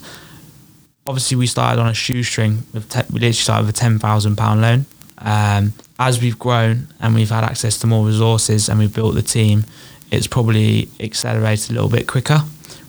obviously 1.07 1.35
we 1.35 1.47
started 1.47 1.81
on 1.81 1.87
a 1.87 1.93
shoestring. 1.95 2.59
With 2.73 2.87
te- 2.89 3.11
we 3.11 3.15
literally 3.15 3.33
started 3.33 3.65
with 3.65 3.75
a 3.75 3.79
ten 3.79 3.97
thousand 3.97 4.35
pound 4.35 4.61
loan. 4.61 4.85
Um, 5.17 5.73
as 5.97 6.21
we've 6.21 6.37
grown 6.37 6.89
and 6.99 7.15
we've 7.15 7.31
had 7.31 7.43
access 7.43 7.79
to 7.79 7.87
more 7.87 8.05
resources 8.05 8.69
and 8.69 8.77
we've 8.77 8.93
built 8.93 9.15
the 9.15 9.23
team, 9.23 9.65
it's 10.11 10.27
probably 10.27 10.87
accelerated 10.99 11.71
a 11.71 11.73
little 11.73 11.89
bit 11.89 12.05
quicker. 12.05 12.41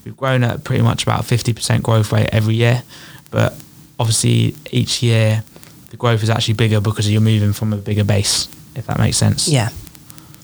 We've 0.05 0.16
grown 0.16 0.44
at 0.44 0.62
pretty 0.62 0.83
much 0.83 1.05
about 1.05 1.24
fifty 1.24 1.55
percent 1.55 1.83
growth 1.85 2.12
rate 2.12 2.28
every 2.33 2.57
year, 2.57 2.83
but 3.31 3.55
obviously 3.98 4.55
each 4.70 5.02
year 5.02 5.42
the 5.88 5.96
growth 5.96 6.22
is 6.22 6.28
actually 6.28 6.55
bigger 6.55 6.83
because 6.83 7.11
you're 7.11 7.22
moving 7.22 7.55
from 7.55 7.72
a 7.72 7.78
bigger 7.78 8.05
base. 8.05 8.46
If 8.74 8.87
that 8.88 8.98
makes 8.98 9.16
sense. 9.16 9.48
Yeah. 9.48 9.70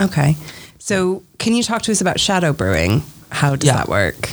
Okay. 0.01 0.37
So, 0.79 1.23
can 1.39 1.55
you 1.55 1.63
talk 1.63 1.83
to 1.83 1.93
us 1.93 2.01
about 2.01 2.21
shadow 2.21 2.53
brewing? 2.53 3.03
How 3.31 3.57
does 3.57 3.67
yeah. 3.67 3.77
that 3.77 3.89
work? 3.89 4.31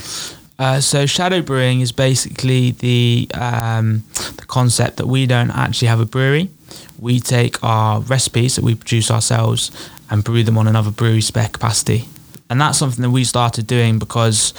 Uh, 0.58 0.80
so 0.80 1.06
shadow 1.06 1.42
brewing 1.42 1.82
is 1.82 1.92
basically 1.92 2.72
the 2.72 3.28
um, 3.34 4.04
the 4.38 4.46
concept 4.48 4.98
that 4.98 5.08
we 5.08 5.26
don't 5.26 5.52
actually 5.52 5.90
have 5.90 6.00
a 6.00 6.06
brewery. 6.06 6.50
We 6.98 7.20
take 7.20 7.62
our 7.64 8.00
recipes 8.02 8.56
that 8.56 8.64
we 8.64 8.76
produce 8.76 9.12
ourselves 9.12 9.72
and 10.10 10.24
brew 10.24 10.44
them 10.44 10.58
on 10.58 10.68
another 10.68 10.92
brewery 10.92 11.22
spare 11.22 11.50
capacity, 11.50 12.06
and 12.50 12.62
that's 12.62 12.78
something 12.78 13.02
that 13.02 13.10
we 13.10 13.26
started 13.26 13.68
doing 13.68 14.00
because 14.00 14.54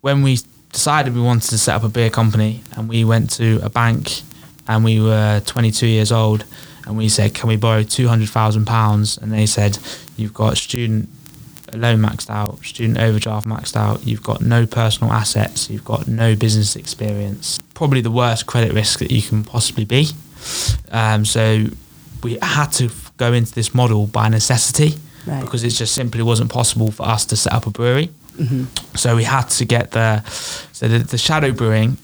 when 0.00 0.22
we 0.22 0.38
decided 0.72 1.14
we 1.14 1.20
wanted 1.20 1.50
to 1.50 1.58
set 1.58 1.74
up 1.74 1.82
a 1.82 1.88
beer 1.88 2.10
company 2.10 2.62
and 2.76 2.88
we 2.88 3.04
went 3.04 3.30
to 3.30 3.60
a 3.62 3.68
bank 3.68 4.22
and 4.66 4.84
we 4.84 5.00
were 5.00 5.42
22 5.46 5.86
years 5.86 6.12
old 6.12 6.44
and 6.88 6.96
we 6.96 7.08
said, 7.08 7.34
"Can 7.34 7.48
we 7.48 7.56
borrow 7.56 7.82
two 7.82 8.08
hundred 8.08 8.30
thousand 8.30 8.64
pounds?" 8.64 9.18
And 9.18 9.30
they 9.30 9.46
said, 9.46 9.78
"You've 10.16 10.34
got 10.34 10.56
student 10.56 11.08
loan 11.74 11.98
maxed 11.98 12.30
out, 12.30 12.64
student 12.64 12.98
overdraft 12.98 13.46
maxed 13.46 13.76
out. 13.76 14.04
You've 14.06 14.22
got 14.22 14.40
no 14.40 14.66
personal 14.66 15.12
assets. 15.12 15.68
You've 15.68 15.84
got 15.84 16.08
no 16.08 16.34
business 16.34 16.76
experience. 16.76 17.60
Probably 17.74 18.00
the 18.00 18.10
worst 18.10 18.46
credit 18.46 18.72
risk 18.72 19.00
that 19.00 19.12
you 19.12 19.20
can 19.20 19.44
possibly 19.44 19.84
be." 19.84 20.08
Um, 20.90 21.26
so 21.26 21.66
we 22.22 22.38
had 22.40 22.72
to 22.72 22.90
go 23.18 23.34
into 23.34 23.52
this 23.52 23.74
model 23.74 24.06
by 24.06 24.28
necessity 24.28 24.94
right. 25.26 25.42
because 25.42 25.62
it 25.64 25.70
just 25.70 25.94
simply 25.94 26.22
wasn't 26.22 26.50
possible 26.50 26.90
for 26.90 27.04
us 27.06 27.26
to 27.26 27.36
set 27.36 27.52
up 27.52 27.66
a 27.66 27.70
brewery. 27.70 28.10
Mm-hmm. 28.38 28.96
So 28.96 29.14
we 29.14 29.24
had 29.24 29.50
to 29.50 29.64
get 29.66 29.90
the 29.90 30.22
so 30.72 30.88
the, 30.88 31.00
the 31.00 31.18
shadow 31.18 31.52
brewing 31.52 31.98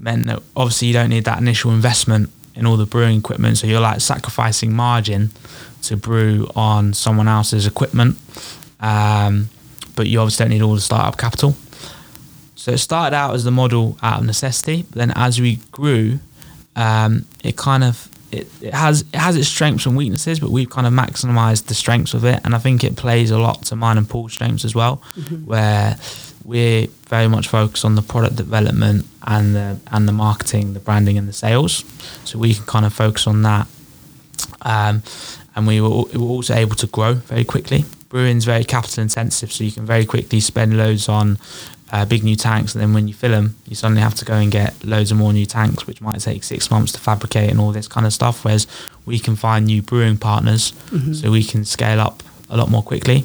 meant 0.00 0.26
that 0.26 0.42
obviously 0.56 0.88
you 0.88 0.94
don't 0.94 1.10
need 1.10 1.24
that 1.24 1.38
initial 1.38 1.70
investment 1.70 2.30
in 2.54 2.66
all 2.66 2.76
the 2.76 2.86
brewing 2.86 3.18
equipment. 3.18 3.58
So 3.58 3.66
you're 3.66 3.80
like 3.80 4.00
sacrificing 4.00 4.72
margin 4.72 5.30
to 5.82 5.96
brew 5.96 6.48
on 6.54 6.92
someone 6.92 7.28
else's 7.28 7.66
equipment, 7.66 8.16
um, 8.80 9.48
but 9.96 10.06
you 10.06 10.20
obviously 10.20 10.44
don't 10.44 10.50
need 10.50 10.62
all 10.62 10.74
the 10.74 10.80
startup 10.80 11.18
capital. 11.18 11.56
So 12.54 12.72
it 12.72 12.78
started 12.78 13.16
out 13.16 13.34
as 13.34 13.44
the 13.44 13.50
model 13.50 13.98
out 14.02 14.20
of 14.20 14.26
necessity, 14.26 14.82
but 14.82 14.94
then 14.96 15.12
as 15.16 15.40
we 15.40 15.56
grew, 15.72 16.20
um, 16.76 17.24
it 17.42 17.56
kind 17.56 17.82
of 17.82 18.08
it, 18.30 18.46
it 18.62 18.72
has 18.72 19.02
it 19.12 19.16
has 19.16 19.36
its 19.36 19.48
strengths 19.48 19.84
and 19.84 19.96
weaknesses, 19.96 20.40
but 20.40 20.50
we've 20.50 20.70
kind 20.70 20.86
of 20.86 20.92
maximised 20.92 21.66
the 21.66 21.74
strengths 21.74 22.14
of 22.14 22.24
it, 22.24 22.40
and 22.44 22.54
I 22.54 22.58
think 22.58 22.84
it 22.84 22.96
plays 22.96 23.30
a 23.30 23.38
lot 23.38 23.64
to 23.66 23.76
mine 23.76 23.98
and 23.98 24.08
Paul's 24.08 24.32
strengths 24.32 24.64
as 24.64 24.74
well, 24.74 25.02
mm-hmm. 25.16 25.44
where 25.44 25.96
we're 26.44 26.86
very 27.08 27.28
much 27.28 27.48
focused 27.48 27.84
on 27.84 27.94
the 27.94 28.02
product 28.02 28.36
development 28.36 29.06
and 29.26 29.54
the 29.54 29.78
and 29.90 30.08
the 30.08 30.12
marketing, 30.12 30.74
the 30.74 30.80
branding, 30.80 31.18
and 31.18 31.28
the 31.28 31.32
sales. 31.32 31.84
So 32.24 32.38
we 32.38 32.54
can 32.54 32.64
kind 32.64 32.84
of 32.84 32.92
focus 32.92 33.26
on 33.26 33.42
that. 33.42 33.66
Um, 34.62 35.02
and 35.54 35.66
we 35.66 35.80
were, 35.80 35.88
we 35.88 36.18
were 36.18 36.26
also 36.26 36.54
able 36.54 36.76
to 36.76 36.86
grow 36.86 37.14
very 37.14 37.44
quickly. 37.44 37.84
Brewing's 38.08 38.44
very 38.44 38.64
capital 38.64 39.02
intensive, 39.02 39.52
so 39.52 39.64
you 39.64 39.72
can 39.72 39.86
very 39.86 40.04
quickly 40.04 40.40
spend 40.40 40.76
loads 40.76 41.08
on 41.08 41.38
uh, 41.92 42.06
big 42.06 42.24
new 42.24 42.36
tanks, 42.36 42.74
and 42.74 42.82
then 42.82 42.94
when 42.94 43.06
you 43.06 43.14
fill 43.14 43.30
them, 43.30 43.54
you 43.66 43.76
suddenly 43.76 44.00
have 44.02 44.14
to 44.14 44.24
go 44.24 44.34
and 44.34 44.50
get 44.50 44.82
loads 44.84 45.10
of 45.10 45.18
more 45.18 45.32
new 45.32 45.46
tanks, 45.46 45.86
which 45.86 46.00
might 46.00 46.20
take 46.20 46.42
six 46.42 46.70
months 46.70 46.92
to 46.92 46.98
fabricate 46.98 47.50
and 47.50 47.60
all 47.60 47.70
this 47.70 47.86
kind 47.86 48.06
of 48.06 48.12
stuff. 48.12 48.44
Whereas 48.44 48.66
we 49.04 49.18
can 49.18 49.36
find 49.36 49.66
new 49.66 49.82
brewing 49.82 50.16
partners, 50.16 50.72
mm-hmm. 50.90 51.12
so 51.12 51.30
we 51.30 51.44
can 51.44 51.64
scale 51.64 52.00
up 52.00 52.22
a 52.48 52.56
lot 52.56 52.70
more 52.70 52.82
quickly. 52.82 53.24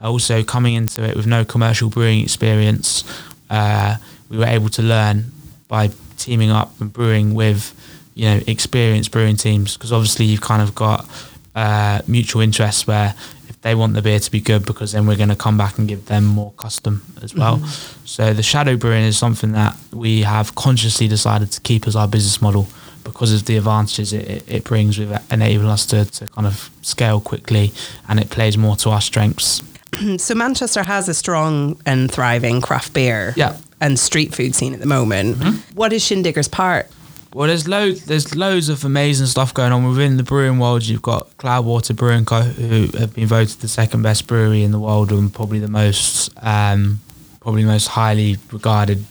Also, 0.00 0.42
coming 0.42 0.74
into 0.74 1.04
it 1.04 1.16
with 1.16 1.26
no 1.26 1.44
commercial 1.44 1.90
brewing 1.90 2.20
experience, 2.20 3.04
uh, 3.50 3.96
we 4.28 4.38
were 4.38 4.46
able 4.46 4.68
to 4.70 4.82
learn 4.82 5.26
by 5.68 5.90
teaming 6.16 6.50
up 6.50 6.80
and 6.80 6.92
brewing 6.92 7.34
with, 7.34 7.74
you 8.14 8.24
know, 8.26 8.40
experienced 8.46 9.10
brewing 9.10 9.36
teams. 9.36 9.76
Because 9.76 9.92
obviously, 9.92 10.24
you've 10.24 10.40
kind 10.40 10.62
of 10.62 10.74
got 10.74 11.06
uh, 11.54 12.00
mutual 12.06 12.40
interests 12.40 12.86
where 12.86 13.14
if 13.48 13.60
they 13.60 13.74
want 13.74 13.94
the 13.94 14.02
beer 14.02 14.18
to 14.18 14.30
be 14.30 14.40
good, 14.40 14.64
because 14.64 14.92
then 14.92 15.06
we're 15.06 15.16
going 15.16 15.28
to 15.28 15.36
come 15.36 15.58
back 15.58 15.78
and 15.78 15.86
give 15.86 16.06
them 16.06 16.24
more 16.24 16.52
custom 16.52 17.02
as 17.22 17.34
well. 17.34 17.58
Mm-hmm. 17.58 18.06
So 18.06 18.32
the 18.32 18.42
shadow 18.42 18.76
brewing 18.76 19.04
is 19.04 19.18
something 19.18 19.52
that 19.52 19.76
we 19.92 20.22
have 20.22 20.54
consciously 20.54 21.08
decided 21.08 21.52
to 21.52 21.60
keep 21.60 21.86
as 21.86 21.94
our 21.94 22.08
business 22.08 22.40
model 22.40 22.68
because 23.04 23.32
of 23.32 23.44
the 23.46 23.56
advantages 23.56 24.12
it, 24.12 24.44
it 24.46 24.64
brings 24.64 24.98
with 24.98 25.10
enabling 25.32 25.68
us 25.68 25.86
to, 25.86 26.04
to 26.04 26.26
kind 26.28 26.46
of 26.46 26.70
scale 26.82 27.20
quickly 27.20 27.72
and 28.08 28.20
it 28.20 28.30
plays 28.30 28.56
more 28.58 28.76
to 28.76 28.90
our 28.90 29.00
strengths 29.00 29.62
so 30.18 30.34
Manchester 30.34 30.82
has 30.82 31.08
a 31.08 31.14
strong 31.14 31.80
and 31.86 32.10
thriving 32.10 32.60
craft 32.60 32.92
beer 32.92 33.34
yeah. 33.36 33.56
and 33.80 33.98
street 33.98 34.34
food 34.34 34.54
scene 34.54 34.74
at 34.74 34.80
the 34.80 34.86
moment. 34.86 35.36
Mm-hmm. 35.36 35.76
What 35.76 35.92
is 35.92 36.02
Shindigger's 36.02 36.48
part? 36.48 36.90
Well, 37.32 37.46
there's 37.46 37.68
loads. 37.68 38.06
There's 38.06 38.34
loads 38.34 38.68
of 38.68 38.84
amazing 38.84 39.26
stuff 39.26 39.54
going 39.54 39.72
on 39.72 39.88
within 39.88 40.16
the 40.16 40.24
brewing 40.24 40.58
world. 40.58 40.84
You've 40.84 41.02
got 41.02 41.36
Cloudwater 41.38 41.94
Brewing 41.94 42.24
Co, 42.24 42.40
who 42.40 42.88
have 42.98 43.14
been 43.14 43.28
voted 43.28 43.60
the 43.60 43.68
second 43.68 44.02
best 44.02 44.26
brewery 44.26 44.64
in 44.64 44.72
the 44.72 44.80
world 44.80 45.12
and 45.12 45.32
probably 45.32 45.60
the 45.60 45.68
most, 45.68 46.30
um, 46.42 47.00
probably 47.38 47.64
most 47.64 47.86
highly 47.86 48.36
regarded 48.50 49.04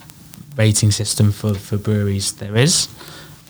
rating 0.57 0.91
system 0.91 1.31
for, 1.31 1.53
for 1.53 1.77
breweries 1.77 2.33
there 2.33 2.57
is. 2.57 2.89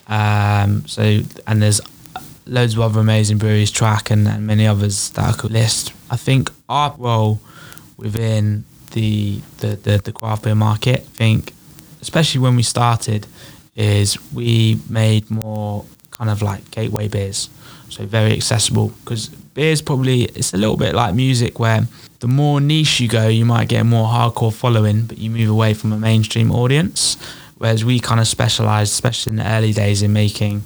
Um, 0.06 0.86
so, 0.86 1.20
and 1.48 1.60
there's 1.60 1.80
loads 2.50 2.74
of 2.74 2.80
other 2.80 3.00
amazing 3.00 3.38
breweries, 3.38 3.70
Track 3.70 4.10
and, 4.10 4.26
and 4.28 4.46
many 4.46 4.66
others 4.66 5.10
that 5.10 5.24
I 5.24 5.32
could 5.32 5.52
list. 5.52 5.92
I 6.10 6.16
think 6.16 6.50
our 6.68 6.94
role 6.98 7.40
within 7.96 8.64
the 8.92 9.40
the, 9.58 9.76
the, 9.76 9.98
the 9.98 10.12
craft 10.12 10.42
beer 10.44 10.54
market. 10.54 11.00
I 11.00 11.16
think, 11.16 11.52
especially 12.02 12.40
when 12.40 12.56
we 12.56 12.62
started, 12.62 13.26
is 13.76 14.18
we 14.32 14.80
made 14.88 15.30
more 15.30 15.84
kind 16.10 16.28
of 16.28 16.42
like 16.42 16.70
gateway 16.70 17.08
beers, 17.08 17.48
so 17.88 18.04
very 18.04 18.32
accessible 18.32 18.88
because 19.04 19.28
beers 19.28 19.80
probably 19.80 20.22
it's 20.22 20.52
a 20.52 20.56
little 20.56 20.76
bit 20.76 20.94
like 20.94 21.14
music 21.14 21.58
where 21.58 21.86
the 22.20 22.28
more 22.28 22.60
niche 22.60 23.00
you 23.00 23.08
go, 23.08 23.28
you 23.28 23.46
might 23.46 23.68
get 23.68 23.80
a 23.80 23.84
more 23.84 24.08
hardcore 24.08 24.52
following, 24.52 25.06
but 25.06 25.18
you 25.18 25.30
move 25.30 25.48
away 25.48 25.72
from 25.72 25.92
a 25.92 25.98
mainstream 25.98 26.50
audience. 26.50 27.16
Whereas 27.56 27.84
we 27.84 28.00
kind 28.00 28.20
of 28.20 28.26
specialised, 28.26 28.92
especially 28.92 29.32
in 29.32 29.36
the 29.36 29.46
early 29.46 29.72
days, 29.72 30.02
in 30.02 30.12
making 30.12 30.62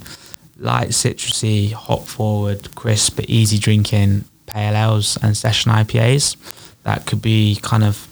light 0.57 0.89
citrusy, 0.89 1.71
hop 1.71 2.05
forward, 2.05 2.73
crisp, 2.75 3.17
but 3.17 3.25
easy 3.25 3.57
drinking 3.57 4.25
pale 4.45 4.75
ales 4.75 5.17
and 5.21 5.35
session 5.35 5.71
IPAs 5.71 6.37
that 6.83 7.05
could 7.05 7.21
be 7.21 7.57
kind 7.61 7.83
of 7.83 8.07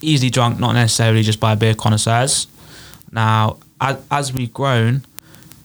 easily 0.00 0.30
drunk, 0.30 0.58
not 0.58 0.72
necessarily 0.72 1.22
just 1.22 1.40
by 1.40 1.54
beer 1.54 1.74
connoisseurs. 1.74 2.46
Now, 3.10 3.58
as, 3.80 3.96
as 4.10 4.32
we've 4.32 4.52
grown, 4.52 5.04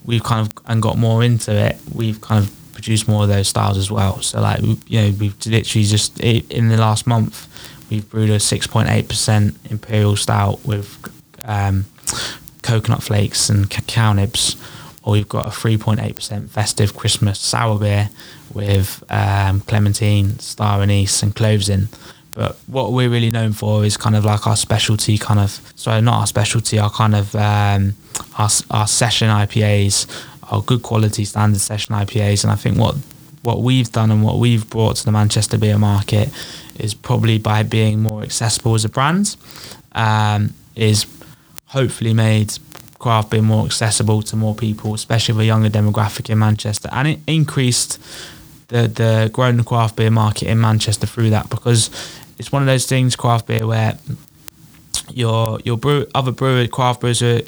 we've 0.04 0.24
kind 0.24 0.46
of 0.46 0.54
and 0.66 0.82
got 0.82 0.98
more 0.98 1.24
into 1.24 1.52
it. 1.52 1.78
We've 1.94 2.20
kind 2.20 2.44
of 2.44 2.54
produced 2.74 3.08
more 3.08 3.24
of 3.24 3.30
those 3.30 3.48
styles 3.48 3.78
as 3.78 3.90
well. 3.90 4.22
So, 4.22 4.42
like 4.42 4.62
you 4.62 5.02
know, 5.02 5.16
we've 5.20 5.36
literally 5.46 5.86
just 5.86 6.20
in 6.20 6.70
the 6.70 6.78
last 6.78 7.08
month, 7.08 7.48
we've 7.90 8.08
brewed 8.10 8.32
a 8.32 8.40
six 8.40 8.68
point 8.68 8.90
eight 8.90 9.08
percent 9.08 9.58
imperial 9.70 10.16
stout 10.16 10.66
with 10.66 10.98
um, 11.44 11.86
coconut 12.64 13.04
flakes 13.04 13.50
and 13.50 13.70
cacao 13.70 14.14
nibs 14.14 14.56
or 15.08 15.14
we've 15.14 15.30
got 15.30 15.48
a 15.48 15.50
3.8% 15.50 16.50
festive 16.50 16.98
Christmas 16.98 17.40
sour 17.40 17.80
beer 17.80 18.10
with 18.54 19.02
um, 19.10 19.62
clementine, 19.62 20.38
star 20.40 20.82
anise, 20.82 21.24
and 21.24 21.34
cloves 21.34 21.70
in. 21.70 21.88
But 22.34 22.58
what 22.68 22.92
we're 22.92 23.10
really 23.10 23.32
known 23.32 23.54
for 23.54 23.86
is 23.86 23.96
kind 23.96 24.18
of 24.18 24.26
like 24.26 24.46
our 24.46 24.58
specialty, 24.58 25.18
kind 25.18 25.40
of 25.40 25.62
sorry, 25.78 26.02
not 26.02 26.20
our 26.20 26.28
specialty, 26.28 26.78
our 26.78 26.90
kind 26.90 27.16
of 27.16 27.34
um, 27.36 27.96
our 28.38 28.50
our 28.70 28.86
session 28.86 29.30
IPAs, 29.30 30.08
our 30.52 30.62
good 30.62 30.84
quality 30.84 31.24
standard 31.24 31.62
session 31.62 31.96
IPAs, 31.96 32.44
and 32.44 32.52
I 32.52 32.56
think 32.56 32.78
what 32.78 32.98
what 33.44 33.62
we've 33.62 33.90
done 33.90 34.12
and 34.12 34.24
what 34.24 34.40
we've 34.40 34.70
brought 34.70 34.98
to 34.98 35.06
the 35.06 35.14
Manchester 35.14 35.58
beer 35.58 35.78
market 35.78 36.30
is 36.78 36.94
probably 36.94 37.38
by 37.38 37.64
being 37.64 38.02
more 38.02 38.24
accessible 38.24 38.76
as 38.76 38.84
a 38.84 38.90
brand, 38.90 39.38
um, 39.94 40.54
is 40.76 41.06
hopefully 41.68 42.14
made 42.14 42.58
craft 43.00 43.32
beer 43.32 43.42
more 43.42 43.66
accessible 43.66 44.22
to 44.24 44.36
more 44.36 44.56
people, 44.56 44.94
especially 44.94 45.38
the 45.38 45.46
younger 45.46 45.70
demographic 45.70 46.30
in 46.30 46.40
Manchester, 46.40 46.90
and 46.92 47.08
it 47.08 47.20
increased 47.28 48.00
the 48.68 48.88
the 48.88 49.30
growing 49.34 49.64
craft 49.64 49.96
beer 49.96 50.12
market 50.12 50.48
in 50.48 50.60
Manchester 50.60 51.08
through 51.08 51.30
that 51.30 51.50
because 51.50 51.90
it's 52.38 52.52
one 52.52 52.62
of 52.62 52.68
those 52.68 52.86
things 52.86 53.16
craft 53.16 53.48
beer 53.48 53.66
where 53.66 53.98
your 55.10 55.60
your 55.64 55.78
brew 55.78 56.06
other 56.14 56.32
brewer 56.32 56.68
craft 56.68 57.02
brewers 57.02 57.22
are 57.22 57.42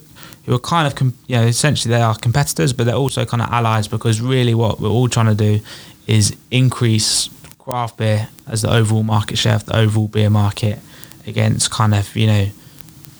who 0.46 0.56
are 0.56 0.60
kind 0.60 0.88
of 0.88 1.14
you 1.28 1.36
know 1.36 1.46
essentially 1.46 1.94
they 1.94 2.02
are 2.02 2.16
competitors 2.16 2.72
but 2.72 2.86
they're 2.86 2.96
also 2.96 3.26
kind 3.26 3.44
of 3.44 3.50
allies 3.50 3.88
because 3.88 4.22
really 4.22 4.54
what 4.54 4.80
we're 4.80 4.90
all 4.90 5.10
trying 5.10 5.26
to 5.26 5.36
do 5.36 5.60
is 6.08 6.36
increase 6.52 7.30
craft 7.58 7.98
beer 7.98 8.30
as 8.48 8.62
the 8.62 8.74
overall 8.74 9.04
market 9.04 9.38
share 9.38 9.56
of 9.56 9.66
the 9.66 9.76
overall 9.76 10.08
beer 10.08 10.30
market 10.30 10.80
against 11.28 11.70
kind 11.70 11.94
of 11.94 12.16
you 12.16 12.28
know 12.28 12.46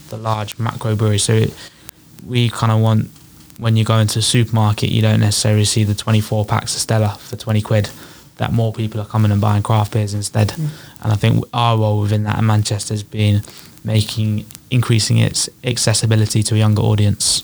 the 0.10 0.18
large 0.18 0.60
macro 0.60 0.96
breweries. 0.96 1.24
So 1.24 1.46
we 2.26 2.50
kind 2.50 2.72
of 2.72 2.80
want 2.80 3.10
when 3.60 3.76
you 3.76 3.84
go 3.84 3.98
into 3.98 4.20
a 4.20 4.22
supermarket, 4.22 4.90
you 4.90 5.02
don't 5.02 5.20
necessarily 5.20 5.66
see 5.66 5.84
the 5.84 5.94
24 5.94 6.46
packs 6.46 6.76
of 6.76 6.82
Stella 6.82 7.10
for 7.20 7.36
20 7.36 7.62
quid. 7.62 7.90
That 8.38 8.54
more 8.54 8.72
people 8.72 9.02
are 9.02 9.06
coming 9.06 9.32
and 9.32 9.42
buying 9.42 9.64
craft 9.64 9.92
beers 9.92 10.14
instead. 10.14 10.50
Mm. 10.50 10.70
And 11.04 11.12
I 11.12 11.16
think 11.18 11.44
our 11.54 11.78
role 11.78 12.00
within 12.00 12.24
that 12.24 12.40
in 12.40 12.46
Manchester 12.46 12.94
has 12.94 13.04
been 13.04 13.44
making 13.84 14.46
increasing 14.72 15.18
its 15.18 15.50
accessibility 15.66 16.42
to 16.44 16.56
a 16.56 16.58
younger 16.58 16.82
audience. 16.82 17.44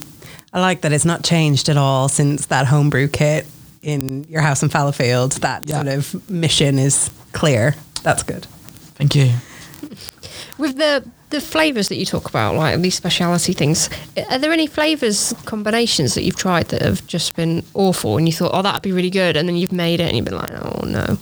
I 0.54 0.62
like 0.62 0.82
that 0.82 0.94
it's 0.94 1.04
not 1.04 1.22
changed 1.22 1.68
at 1.68 1.76
all 1.76 2.08
since 2.08 2.46
that 2.46 2.66
homebrew 2.68 3.10
kit 3.10 3.46
in 3.82 4.24
your 4.30 4.42
house 4.42 4.64
in 4.64 4.70
Fallowfield. 4.70 5.34
That 5.42 5.68
yeah. 5.68 5.76
sort 5.76 5.88
of 5.90 6.30
mission 6.30 6.80
is 6.80 7.10
clear. 7.34 7.76
That's 8.04 8.24
good. 8.24 8.46
Thank 8.96 9.16
you. 9.16 9.34
With 10.58 10.78
the 10.78 11.04
the 11.36 11.42
flavors 11.42 11.90
that 11.90 11.98
you 11.98 12.06
talk 12.06 12.30
about, 12.30 12.56
like 12.56 12.80
these 12.82 12.96
specialty 12.96 13.54
things, 13.54 13.90
are 14.32 14.40
there 14.40 14.54
any 14.54 14.68
flavors 14.68 15.34
combinations 15.46 16.16
that 16.16 16.24
you've 16.24 16.38
tried 16.38 16.68
that 16.70 16.82
have 16.82 17.06
just 17.08 17.36
been 17.36 17.64
awful 17.74 18.18
and 18.18 18.28
you 18.28 18.34
thought, 18.34 18.52
oh, 18.54 18.62
that'd 18.62 18.82
be 18.82 18.94
really 18.94 19.10
good, 19.10 19.36
and 19.38 19.48
then 19.48 19.56
you've 19.56 19.72
made 19.72 20.00
it 20.00 20.08
and 20.08 20.16
you've 20.16 20.26
been 20.26 20.38
like, 20.38 20.52
oh 20.52 20.86
no. 20.86 21.18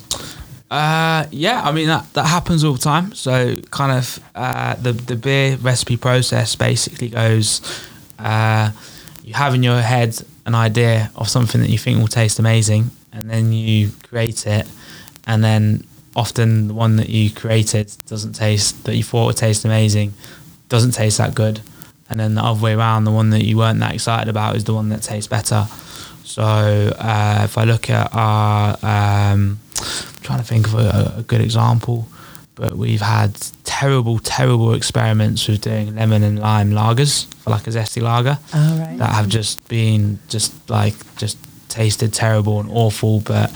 Uh, 0.69 1.25
yeah, 1.31 1.61
I 1.63 1.71
mean 1.71 1.87
that 1.87 2.11
that 2.13 2.27
happens 2.27 2.63
all 2.63 2.73
the 2.73 2.79
time. 2.79 3.13
So 3.13 3.55
kind 3.69 3.91
of 3.91 4.19
uh, 4.35 4.75
the 4.75 4.93
the 4.93 5.15
beer 5.15 5.57
recipe 5.57 5.97
process 5.97 6.55
basically 6.55 7.09
goes. 7.09 7.61
Uh, 8.17 8.71
you 9.23 9.33
have 9.33 9.53
in 9.55 9.63
your 9.63 9.81
head 9.81 10.19
an 10.45 10.55
idea 10.55 11.11
of 11.15 11.29
something 11.29 11.61
that 11.61 11.69
you 11.69 11.77
think 11.77 11.99
will 11.99 12.07
taste 12.07 12.39
amazing, 12.39 12.91
and 13.11 13.29
then 13.29 13.51
you 13.53 13.91
create 14.09 14.47
it, 14.47 14.67
and 15.27 15.43
then 15.43 15.85
often 16.15 16.67
the 16.67 16.73
one 16.73 16.95
that 16.97 17.09
you 17.09 17.31
created 17.31 17.91
doesn't 18.07 18.33
taste 18.33 18.83
that 18.85 18.95
you 18.95 19.03
thought 19.03 19.25
would 19.25 19.37
taste 19.37 19.65
amazing 19.65 20.13
doesn't 20.69 20.91
taste 20.91 21.17
that 21.17 21.33
good 21.33 21.61
and 22.09 22.19
then 22.19 22.35
the 22.35 22.41
other 22.41 22.61
way 22.61 22.73
around 22.73 23.05
the 23.05 23.11
one 23.11 23.31
that 23.31 23.43
you 23.43 23.57
weren't 23.57 23.79
that 23.79 23.93
excited 23.93 24.29
about 24.29 24.55
is 24.55 24.63
the 24.65 24.73
one 24.73 24.89
that 24.89 25.01
tastes 25.01 25.27
better 25.27 25.65
so 26.23 26.43
uh, 26.43 27.41
if 27.43 27.57
I 27.57 27.63
look 27.63 27.89
at 27.89 28.09
our 28.13 28.77
um, 28.81 29.59
I'm 29.79 30.21
trying 30.21 30.39
to 30.39 30.45
think 30.45 30.67
of 30.67 30.75
a, 30.75 31.15
a, 31.17 31.23
good 31.23 31.41
example 31.41 32.07
but 32.55 32.73
we've 32.73 33.01
had 33.01 33.35
terrible 33.63 34.19
terrible 34.19 34.73
experiments 34.73 35.47
with 35.47 35.61
doing 35.61 35.95
lemon 35.95 36.23
and 36.23 36.39
lime 36.39 36.71
lagers 36.71 37.33
for 37.35 37.49
like 37.49 37.67
a 37.67 37.71
zesty 37.71 38.01
lager 38.01 38.37
oh, 38.53 38.79
right. 38.79 38.97
that 38.97 39.13
have 39.13 39.27
just 39.27 39.67
been 39.67 40.19
just 40.29 40.69
like 40.69 40.93
just 41.17 41.37
tasted 41.69 42.13
terrible 42.13 42.59
and 42.59 42.69
awful 42.71 43.19
but 43.21 43.49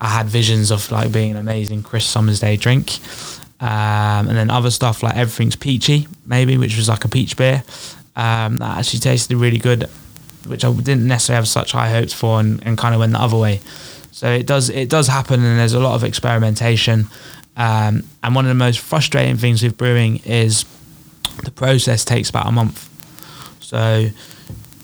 I 0.00 0.08
had 0.08 0.26
visions 0.26 0.70
of 0.70 0.90
like 0.90 1.12
being 1.12 1.32
an 1.32 1.36
amazing 1.36 1.82
Chris 1.82 2.04
Summer's 2.04 2.40
Day 2.40 2.56
drink. 2.56 2.98
Um, 3.58 4.28
and 4.28 4.36
then 4.36 4.50
other 4.50 4.70
stuff 4.70 5.02
like 5.02 5.16
everything's 5.16 5.56
peachy, 5.56 6.08
maybe, 6.26 6.58
which 6.58 6.76
was 6.76 6.88
like 6.88 7.04
a 7.04 7.08
peach 7.08 7.36
beer. 7.36 7.64
Um, 8.14 8.58
that 8.58 8.78
actually 8.78 9.00
tasted 9.00 9.36
really 9.36 9.58
good, 9.58 9.88
which 10.46 10.64
I 10.64 10.72
didn't 10.72 11.06
necessarily 11.06 11.38
have 11.38 11.48
such 11.48 11.72
high 11.72 11.90
hopes 11.90 12.12
for, 12.12 12.38
and, 12.38 12.64
and 12.66 12.76
kind 12.76 12.94
of 12.94 13.00
went 13.00 13.12
the 13.12 13.20
other 13.20 13.36
way. 13.36 13.60
So 14.12 14.30
it 14.30 14.46
does 14.46 14.68
it 14.70 14.88
does 14.88 15.08
happen, 15.08 15.42
and 15.42 15.58
there's 15.58 15.74
a 15.74 15.80
lot 15.80 15.94
of 15.94 16.04
experimentation. 16.04 17.06
Um, 17.56 18.04
and 18.22 18.34
one 18.34 18.44
of 18.44 18.50
the 18.50 18.54
most 18.54 18.80
frustrating 18.80 19.36
things 19.36 19.62
with 19.62 19.78
brewing 19.78 20.20
is 20.24 20.64
the 21.44 21.50
process 21.50 22.04
takes 22.04 22.28
about 22.28 22.46
a 22.46 22.52
month. 22.52 22.88
So 23.60 24.08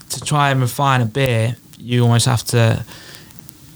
to 0.08 0.20
try 0.20 0.50
and 0.50 0.60
refine 0.60 1.02
a 1.02 1.06
beer, 1.06 1.56
you 1.78 2.02
almost 2.02 2.26
have 2.26 2.44
to 2.44 2.84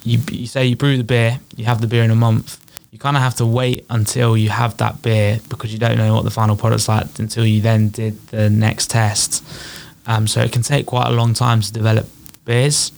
you, 0.06 0.20
you 0.30 0.46
say 0.46 0.64
you 0.66 0.76
brew 0.76 0.96
the 0.96 1.04
beer, 1.04 1.40
you 1.56 1.64
have 1.64 1.80
the 1.80 1.86
beer 1.86 2.04
in 2.04 2.10
a 2.10 2.16
month. 2.16 2.62
You 2.92 2.98
kind 2.98 3.16
of 3.16 3.22
have 3.22 3.34
to 3.36 3.46
wait 3.46 3.84
until 3.90 4.36
you 4.36 4.48
have 4.48 4.76
that 4.78 5.02
beer 5.02 5.40
because 5.50 5.72
you 5.72 5.78
don't 5.78 5.98
know 5.98 6.14
what 6.14 6.24
the 6.24 6.30
final 6.30 6.56
product's 6.56 6.88
like 6.88 7.18
until 7.18 7.44
you 7.44 7.60
then 7.60 7.90
did 7.90 8.14
the 8.28 8.48
next 8.48 8.90
test. 8.90 9.44
Um, 10.06 10.26
so 10.26 10.40
it 10.40 10.52
can 10.52 10.62
take 10.62 10.86
quite 10.86 11.08
a 11.08 11.10
long 11.10 11.34
time 11.34 11.60
to 11.60 11.72
develop 11.72 12.06
beers. 12.44 12.92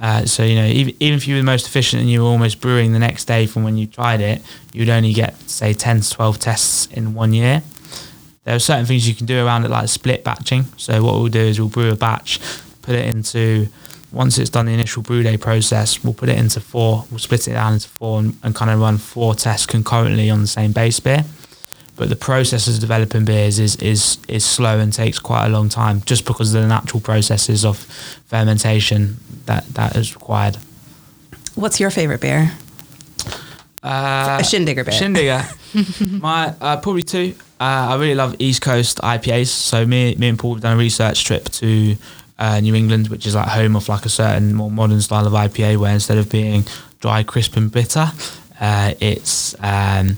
Uh, 0.00 0.24
so 0.24 0.42
you 0.42 0.56
know, 0.56 0.66
even, 0.66 0.94
even 0.98 1.16
if 1.16 1.28
you 1.28 1.34
were 1.34 1.40
the 1.40 1.44
most 1.44 1.68
efficient 1.68 2.00
and 2.00 2.10
you 2.10 2.22
were 2.22 2.28
almost 2.28 2.60
brewing 2.60 2.92
the 2.92 2.98
next 2.98 3.26
day 3.26 3.46
from 3.46 3.62
when 3.62 3.76
you 3.76 3.86
tried 3.86 4.20
it, 4.20 4.42
you'd 4.72 4.88
only 4.88 5.12
get 5.12 5.38
say 5.48 5.72
ten 5.72 6.00
to 6.00 6.10
twelve 6.10 6.38
tests 6.38 6.86
in 6.86 7.14
one 7.14 7.32
year. 7.32 7.62
There 8.44 8.56
are 8.56 8.58
certain 8.58 8.86
things 8.86 9.06
you 9.08 9.14
can 9.14 9.26
do 9.26 9.44
around 9.44 9.64
it, 9.64 9.70
like 9.70 9.88
split 9.88 10.24
batching. 10.24 10.64
So 10.76 11.02
what 11.04 11.14
we'll 11.14 11.28
do 11.28 11.40
is 11.40 11.60
we'll 11.60 11.68
brew 11.68 11.90
a 11.92 11.96
batch, 11.96 12.40
put 12.82 12.94
it 12.96 13.06
into 13.06 13.68
once 14.14 14.38
it's 14.38 14.50
done 14.50 14.66
the 14.66 14.72
initial 14.72 15.02
brew 15.02 15.22
day 15.22 15.36
process, 15.36 16.02
we'll 16.04 16.14
put 16.14 16.28
it 16.28 16.38
into 16.38 16.60
four, 16.60 17.04
we'll 17.10 17.18
split 17.18 17.48
it 17.48 17.52
down 17.52 17.74
into 17.74 17.88
four 17.88 18.20
and, 18.20 18.38
and 18.42 18.54
kind 18.54 18.70
of 18.70 18.80
run 18.80 18.96
four 18.96 19.34
tests 19.34 19.66
concurrently 19.66 20.30
on 20.30 20.40
the 20.40 20.46
same 20.46 20.72
base 20.72 21.00
beer. 21.00 21.24
But 21.96 22.08
the 22.08 22.16
process 22.16 22.66
of 22.66 22.80
developing 22.80 23.24
beers 23.24 23.58
is, 23.58 23.76
is, 23.76 24.18
is 24.26 24.44
slow 24.44 24.78
and 24.78 24.92
takes 24.92 25.18
quite 25.18 25.46
a 25.46 25.48
long 25.48 25.68
time 25.68 26.00
just 26.02 26.24
because 26.26 26.54
of 26.54 26.62
the 26.62 26.68
natural 26.68 27.00
processes 27.00 27.64
of 27.64 27.78
fermentation 28.26 29.16
that, 29.46 29.66
that 29.74 29.96
is 29.96 30.14
required. 30.14 30.56
What's 31.54 31.78
your 31.78 31.90
favourite 31.90 32.20
beer? 32.20 32.52
Uh, 33.82 34.38
a 34.40 34.42
Shindigger 34.42 34.84
beer. 34.84 34.94
Shindigger. 34.94 36.20
My 36.20 36.54
uh, 36.60 36.80
probably 36.80 37.02
two. 37.02 37.34
Uh, 37.60 37.90
I 37.90 37.96
really 37.96 38.14
love 38.14 38.34
East 38.38 38.62
Coast 38.62 38.98
IPAs. 38.98 39.48
So 39.48 39.86
me, 39.86 40.14
me 40.16 40.28
and 40.28 40.38
Paul 40.38 40.54
have 40.54 40.62
done 40.62 40.74
a 40.74 40.76
research 40.76 41.24
trip 41.24 41.44
to 41.50 41.96
uh, 42.38 42.60
New 42.60 42.74
England, 42.74 43.08
which 43.08 43.26
is 43.26 43.34
like 43.34 43.48
home 43.48 43.76
of 43.76 43.88
like 43.88 44.04
a 44.04 44.08
certain 44.08 44.54
more 44.54 44.70
modern 44.70 45.00
style 45.00 45.26
of 45.26 45.32
IPA, 45.32 45.78
where 45.78 45.92
instead 45.92 46.18
of 46.18 46.30
being 46.30 46.64
dry, 47.00 47.22
crisp, 47.22 47.56
and 47.56 47.70
bitter, 47.70 48.10
uh, 48.60 48.94
it's 49.00 49.54
um, 49.60 50.16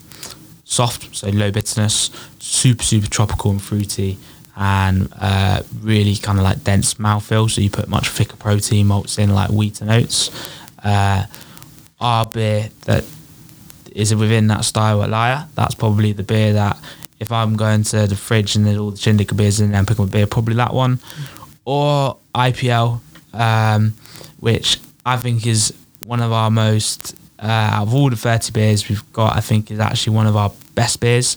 soft, 0.64 1.14
so 1.14 1.28
low 1.28 1.50
bitterness, 1.50 2.10
super 2.38 2.82
super 2.82 3.08
tropical 3.08 3.50
and 3.50 3.62
fruity, 3.62 4.18
and 4.56 5.12
uh, 5.20 5.62
really 5.80 6.16
kind 6.16 6.38
of 6.38 6.44
like 6.44 6.64
dense 6.64 6.94
mouthfeel. 6.94 7.50
So 7.50 7.60
you 7.60 7.70
put 7.70 7.88
much 7.88 8.08
thicker 8.08 8.36
protein 8.36 8.86
malts 8.86 9.18
in, 9.18 9.34
like 9.34 9.50
wheat 9.50 9.80
and 9.80 9.90
oats. 9.90 10.30
Uh, 10.82 11.26
our 12.00 12.26
beer 12.26 12.68
that 12.84 13.04
is 13.92 14.14
within 14.14 14.46
that 14.48 14.64
style 14.64 15.02
at 15.02 15.10
Lyre. 15.10 15.48
That's 15.54 15.74
probably 15.74 16.12
the 16.12 16.22
beer 16.22 16.52
that 16.52 16.78
if 17.18 17.32
I'm 17.32 17.56
going 17.56 17.82
to 17.84 18.06
the 18.06 18.16
fridge 18.16 18.56
and 18.56 18.66
there's 18.66 18.76
all 18.76 18.90
the 18.90 18.98
Shindigger 18.98 19.36
beers 19.36 19.60
in 19.60 19.70
there 19.70 19.78
and 19.78 19.88
picking 19.88 20.04
up 20.04 20.10
a 20.10 20.12
beer, 20.12 20.26
probably 20.26 20.54
that 20.56 20.74
one. 20.74 21.00
Or 21.66 22.16
IPL, 22.34 23.00
um, 23.34 23.92
which 24.40 24.80
I 25.04 25.18
think 25.18 25.46
is 25.46 25.74
one 26.04 26.22
of 26.22 26.32
our 26.32 26.50
most, 26.50 27.14
uh, 27.38 27.46
out 27.46 27.82
of 27.82 27.94
all 27.94 28.08
the 28.08 28.16
30 28.16 28.52
beers 28.52 28.88
we've 28.88 29.12
got, 29.12 29.36
I 29.36 29.40
think 29.40 29.70
is 29.70 29.80
actually 29.80 30.16
one 30.16 30.26
of 30.26 30.36
our 30.36 30.52
best 30.74 31.00
beers. 31.00 31.36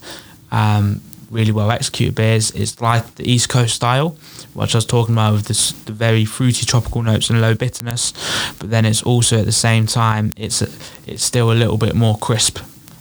Um, 0.51 1.01
really 1.29 1.51
well 1.51 1.71
executed 1.71 2.15
beers. 2.15 2.51
It's 2.51 2.81
like 2.81 3.15
the 3.15 3.29
East 3.29 3.49
Coast 3.49 3.75
style, 3.75 4.17
which 4.53 4.73
I 4.73 4.77
was 4.77 4.85
talking 4.85 5.13
about 5.13 5.33
with 5.33 5.45
this, 5.45 5.71
the 5.71 5.91
very 5.91 6.25
fruity 6.25 6.65
tropical 6.65 7.03
notes 7.03 7.29
and 7.29 7.41
low 7.41 7.53
bitterness. 7.55 8.13
But 8.59 8.69
then 8.69 8.85
it's 8.85 9.03
also 9.03 9.39
at 9.39 9.45
the 9.45 9.51
same 9.51 9.85
time, 9.85 10.33
it's 10.35 10.61
it's 11.05 11.23
still 11.23 11.51
a 11.51 11.53
little 11.53 11.77
bit 11.77 11.95
more 11.95 12.17
crisp 12.17 12.59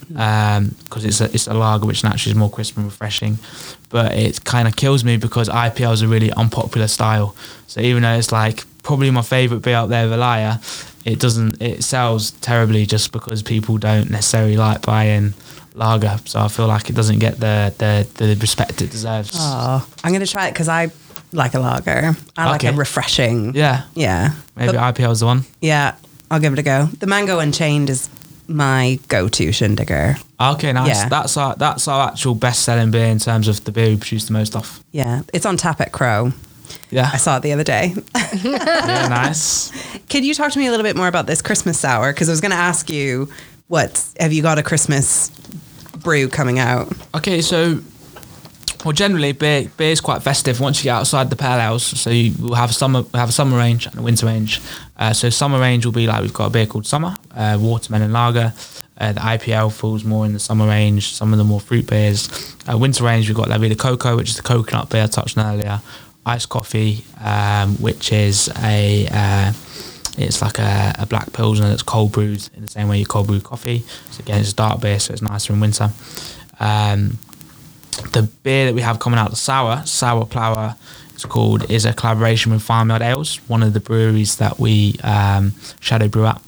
because 0.09 0.59
um, 0.59 0.75
it's 1.09 1.21
a 1.21 1.25
it's 1.27 1.47
a 1.47 1.55
lager 1.55 1.87
which 1.87 2.03
naturally 2.05 2.33
is 2.33 2.37
more 2.39 2.51
crisp 2.51 2.77
and 2.77 2.87
refreshing. 2.87 3.39
But 3.91 4.15
it 4.15 4.45
kind 4.45 4.69
of 4.69 4.77
kills 4.77 5.05
me 5.05 5.17
because 5.17 5.49
IPL 5.49 5.93
is 5.93 6.03
a 6.03 6.09
really 6.09 6.33
unpopular 6.33 6.89
style. 6.89 7.35
So 7.67 7.81
even 7.81 8.03
though 8.03 8.15
it's 8.15 8.33
like 8.33 8.65
probably 8.83 9.11
my 9.11 9.23
favourite 9.23 9.63
beer 9.63 9.77
out 9.77 9.89
there, 9.89 10.07
Valaya, 10.07 10.61
it 11.05 11.19
doesn't 11.21 11.61
it 11.63 11.85
sells 11.85 12.33
terribly 12.33 12.87
just 12.87 13.13
because 13.13 13.43
people 13.43 13.79
don't 13.79 14.11
necessarily 14.11 14.57
like 14.57 14.83
buying 14.83 15.35
lager. 15.75 16.19
So 16.25 16.41
I 16.41 16.49
feel 16.49 16.67
like 16.67 16.91
it 16.91 16.97
doesn't 16.97 17.19
get 17.19 17.39
the 17.41 17.73
the, 17.79 18.07
the 18.15 18.37
respect 18.41 18.83
it 18.83 18.91
deserves. 18.91 19.33
Oh, 19.35 19.87
I'm 20.05 20.13
gonna 20.13 20.27
try 20.27 20.49
it 20.49 20.53
because 20.53 20.69
I 20.69 20.91
like 21.33 21.55
a 21.55 21.61
lager. 21.61 22.17
I 22.37 22.51
like 22.51 22.65
a 22.65 22.73
refreshing. 22.73 23.55
Yeah, 23.55 23.85
Yeah. 23.95 24.33
maybe 24.57 24.73
But- 24.77 24.99
is 25.01 25.21
the 25.21 25.27
one. 25.27 25.45
yeah, 25.61 25.95
I'll 26.31 26.41
give 26.41 26.53
it 26.53 26.59
a 26.59 26.63
go. 26.63 26.87
The 26.99 27.07
Mango 27.07 27.39
Unchained 27.39 27.91
is 27.91 28.09
my 28.49 28.99
go-to 29.09 29.49
Shindigger. 29.49 30.23
Okay, 30.41 30.73
nice. 30.73 30.89
Yeah. 30.89 31.09
That's 31.09 31.37
our 31.37 31.55
that's 31.57 31.87
our 31.87 32.09
actual 32.09 32.35
best 32.35 32.63
selling 32.63 32.91
beer 32.91 33.07
in 33.07 33.19
terms 33.19 33.49
of 33.49 33.65
the 33.65 33.73
beer 33.73 33.91
we 33.91 33.97
produce 33.97 34.27
the 34.27 34.33
most 34.33 34.57
of. 34.57 34.83
Yeah, 34.93 35.23
it's 35.33 35.47
on 35.47 35.57
tap 35.57 35.81
at 35.81 35.93
Crow. 35.93 36.33
Yeah, 36.91 37.11
I 37.13 37.17
saw 37.19 37.37
it 37.37 37.43
the 37.43 37.53
other 37.53 37.65
day. 37.65 37.95
yeah, 38.43 39.09
nice. 39.09 39.71
Can 40.09 40.25
you 40.25 40.35
talk 40.35 40.53
to 40.53 40.59
me 40.59 40.67
a 40.67 40.71
little 40.71 40.85
bit 40.85 40.97
more 40.97 41.09
about 41.09 41.27
this 41.27 41.43
Christmas 41.43 41.79
sour? 41.79 42.13
Because 42.13 42.29
I 42.29 42.33
was 42.33 42.41
going 42.41 42.51
to 42.51 42.57
ask 42.57 42.91
you, 42.91 43.29
what 43.69 44.07
have 44.19 44.33
you 44.33 44.43
got 44.43 44.59
a 44.59 44.63
Christmas 44.63 45.31
brew 45.99 46.29
coming 46.29 46.59
out? 46.59 46.93
Okay, 47.15 47.43
so 47.43 47.81
well, 48.85 48.93
generally 48.93 49.33
beer 49.33 49.71
beer 49.77 49.91
is 49.91 50.01
quite 50.01 50.23
festive 50.23 50.61
once 50.61 50.79
you 50.79 50.85
get 50.85 50.97
outside 50.97 51.31
the 51.31 51.37
pale 51.37 51.61
ales. 51.61 51.85
So 51.85 52.11
you 52.11 52.33
will 52.41 52.55
have 52.55 52.71
a 52.71 52.73
summer 52.73 53.03
we 53.03 53.19
have 53.19 53.29
a 53.29 53.33
summer 53.33 53.57
range 53.57 53.87
and 53.87 53.99
a 53.99 54.03
winter 54.03 54.27
range. 54.27 54.61
Uh, 54.99 55.13
so 55.13 55.31
summer 55.31 55.61
range 55.61 55.85
will 55.85 55.93
be 55.93 56.07
like 56.07 56.23
we've 56.23 56.35
got 56.35 56.47
a 56.47 56.51
beer 56.51 56.67
called 56.67 56.87
Summer, 56.87 57.17
uh, 57.35 57.57
watermelon 57.61 58.13
lager. 58.13 58.53
Uh, 59.01 59.13
the 59.13 59.21
IPL 59.21 59.73
falls 59.73 60.03
more 60.03 60.27
in 60.27 60.33
the 60.33 60.41
summer 60.41 60.67
range. 60.67 61.13
Some 61.15 61.33
of 61.33 61.39
the 61.39 61.45
more 61.45 61.61
fruit 61.61 61.87
beers. 61.87 62.57
Uh, 62.71 62.77
winter 62.77 63.05
range 63.05 63.29
we've 63.29 63.37
got 63.37 63.49
La 63.49 63.59
Vida 63.59 63.77
Coco, 63.77 64.17
which 64.17 64.31
is 64.31 64.37
the 64.37 64.43
coconut 64.43 64.91
beer 64.91 65.05
I 65.05 65.07
touched 65.07 65.39
on 65.39 65.55
earlier. 65.55 65.81
Iced 66.27 66.49
coffee, 66.49 67.05
um, 67.23 67.77
which 67.77 68.13
is 68.13 68.51
a 68.63 69.07
uh, 69.11 69.53
it's 70.19 70.43
like 70.43 70.59
a, 70.59 70.95
a 70.99 71.07
black 71.07 71.33
pilsner 71.33 71.69
that's 71.69 71.83
cold 71.83 72.13
brewed 72.13 72.49
in 72.55 72.63
the 72.63 72.69
same 72.69 72.89
way 72.89 72.99
you 72.99 73.07
cold 73.07 73.29
brew 73.29 73.41
coffee. 73.41 73.85
So 74.11 74.21
again, 74.21 74.41
it's 74.41 74.53
a 74.53 74.57
dark 74.57 74.81
beer, 74.81 74.99
so 74.99 75.13
it's 75.13 75.23
nicer 75.23 75.53
in 75.53 75.61
winter. 75.61 75.91
Um, 76.59 77.19
the 78.13 78.29
beer 78.43 78.67
that 78.67 78.75
we 78.75 78.83
have 78.83 78.99
coming 78.99 79.19
out, 79.19 79.31
the 79.31 79.37
sour, 79.37 79.83
sour 79.87 80.27
flower, 80.27 80.77
it's 81.19 81.25
called, 81.25 81.69
is 81.69 81.85
a 81.85 81.93
collaboration 81.93 82.53
with 82.53 82.63
Farmyard 82.63 83.03
Ales, 83.03 83.41
one 83.49 83.65
of 83.65 83.73
the 83.73 83.81
breweries 83.81 84.37
that 84.37 84.61
we 84.61 84.95
um, 85.03 85.53
shadow 85.81 86.07
brew 86.07 86.27
at. 86.27 86.41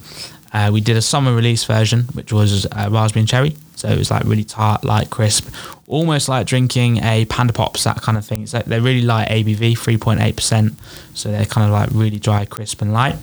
Uh, 0.53 0.71
we 0.73 0.81
did 0.81 0.97
a 0.97 1.03
summer 1.03 1.35
release 1.35 1.65
version, 1.65 2.03
which 2.13 2.33
was 2.33 2.67
uh, 2.67 2.89
raspberry 2.89 3.23
and 3.23 3.29
cherry. 3.29 3.57
So 3.75 3.89
it 3.89 3.99
was 3.99 4.13
like 4.13 4.23
really 4.23 4.45
tart, 4.45 4.85
light, 4.85 5.11
crisp, 5.11 5.53
almost 5.89 6.29
like 6.29 6.47
drinking 6.47 6.99
a 6.99 7.25
Panda 7.25 7.53
Pops, 7.53 7.83
that 7.83 8.01
kind 8.01 8.17
of 8.17 8.25
thing. 8.25 8.45
It's 8.45 8.55
like 8.55 8.67
they're 8.67 8.81
really 8.81 9.03
light 9.03 9.27
ABV, 9.31 9.73
3.8%. 9.73 10.75
So 11.15 11.33
they're 11.33 11.47
kind 11.47 11.67
of 11.67 11.73
like 11.73 11.89
really 11.93 12.21
dry, 12.21 12.45
crisp, 12.45 12.81
and 12.81 12.93
light. 12.93 13.17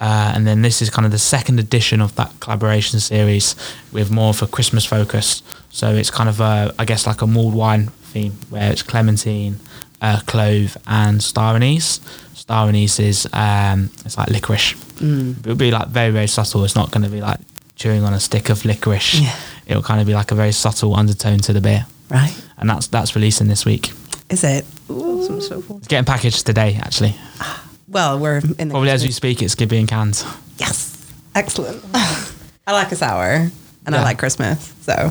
Uh, 0.00 0.30
and 0.32 0.46
then 0.46 0.62
this 0.62 0.80
is 0.80 0.90
kind 0.90 1.06
of 1.06 1.10
the 1.10 1.18
second 1.18 1.58
edition 1.58 2.00
of 2.00 2.14
that 2.14 2.32
collaboration 2.38 3.00
series 3.00 3.56
with 3.90 4.12
more 4.12 4.28
of 4.28 4.42
a 4.42 4.46
Christmas 4.46 4.84
focus. 4.84 5.42
So 5.70 5.90
it's 5.90 6.10
kind 6.10 6.28
of, 6.28 6.38
a, 6.38 6.72
I 6.78 6.84
guess, 6.84 7.04
like 7.04 7.20
a 7.20 7.26
mulled 7.26 7.54
wine 7.54 7.88
theme 8.12 8.34
where 8.50 8.70
it's 8.70 8.82
clementine, 8.82 9.58
uh, 10.02 10.20
clove, 10.26 10.76
and 10.86 11.22
star 11.22 11.54
anise. 11.56 12.00
Star 12.34 12.68
anise 12.68 12.98
is 13.00 13.28
um, 13.32 13.90
it's 14.04 14.16
like 14.16 14.28
licorice. 14.28 14.74
It'll 15.00 15.54
be 15.54 15.70
like 15.70 15.88
very 15.88 16.10
very 16.10 16.26
subtle. 16.26 16.64
It's 16.64 16.74
not 16.76 16.90
going 16.90 17.04
to 17.04 17.10
be 17.10 17.20
like 17.20 17.38
chewing 17.76 18.02
on 18.04 18.12
a 18.14 18.20
stick 18.20 18.48
of 18.50 18.64
licorice. 18.64 19.20
Yeah. 19.20 19.34
It'll 19.66 19.82
kind 19.82 20.00
of 20.00 20.06
be 20.06 20.14
like 20.14 20.30
a 20.30 20.34
very 20.34 20.52
subtle 20.52 20.94
undertone 20.96 21.38
to 21.40 21.52
the 21.52 21.60
beer, 21.60 21.86
Right? 22.10 22.34
and 22.56 22.68
that's 22.70 22.86
that's 22.88 23.14
releasing 23.14 23.48
this 23.48 23.64
week. 23.66 23.92
Is 24.30 24.44
it? 24.44 24.64
Awesome 24.88 25.40
stuff. 25.40 25.70
It's 25.70 25.88
getting 25.88 26.04
packaged 26.04 26.46
today, 26.46 26.78
actually. 26.82 27.14
Well, 27.90 28.18
we're 28.18 28.36
in 28.58 28.68
the 28.68 28.72
Probably 28.72 28.90
as 28.90 29.02
we 29.02 29.10
speak, 29.10 29.40
it's 29.40 29.54
being 29.54 29.86
cans. 29.86 30.22
Yes, 30.58 31.10
excellent. 31.34 31.82
I 31.94 32.72
like 32.72 32.92
a 32.92 32.96
sour, 32.96 33.48
and 33.86 33.96
I 33.96 34.02
like 34.02 34.18
Christmas, 34.18 34.74
so 34.82 35.10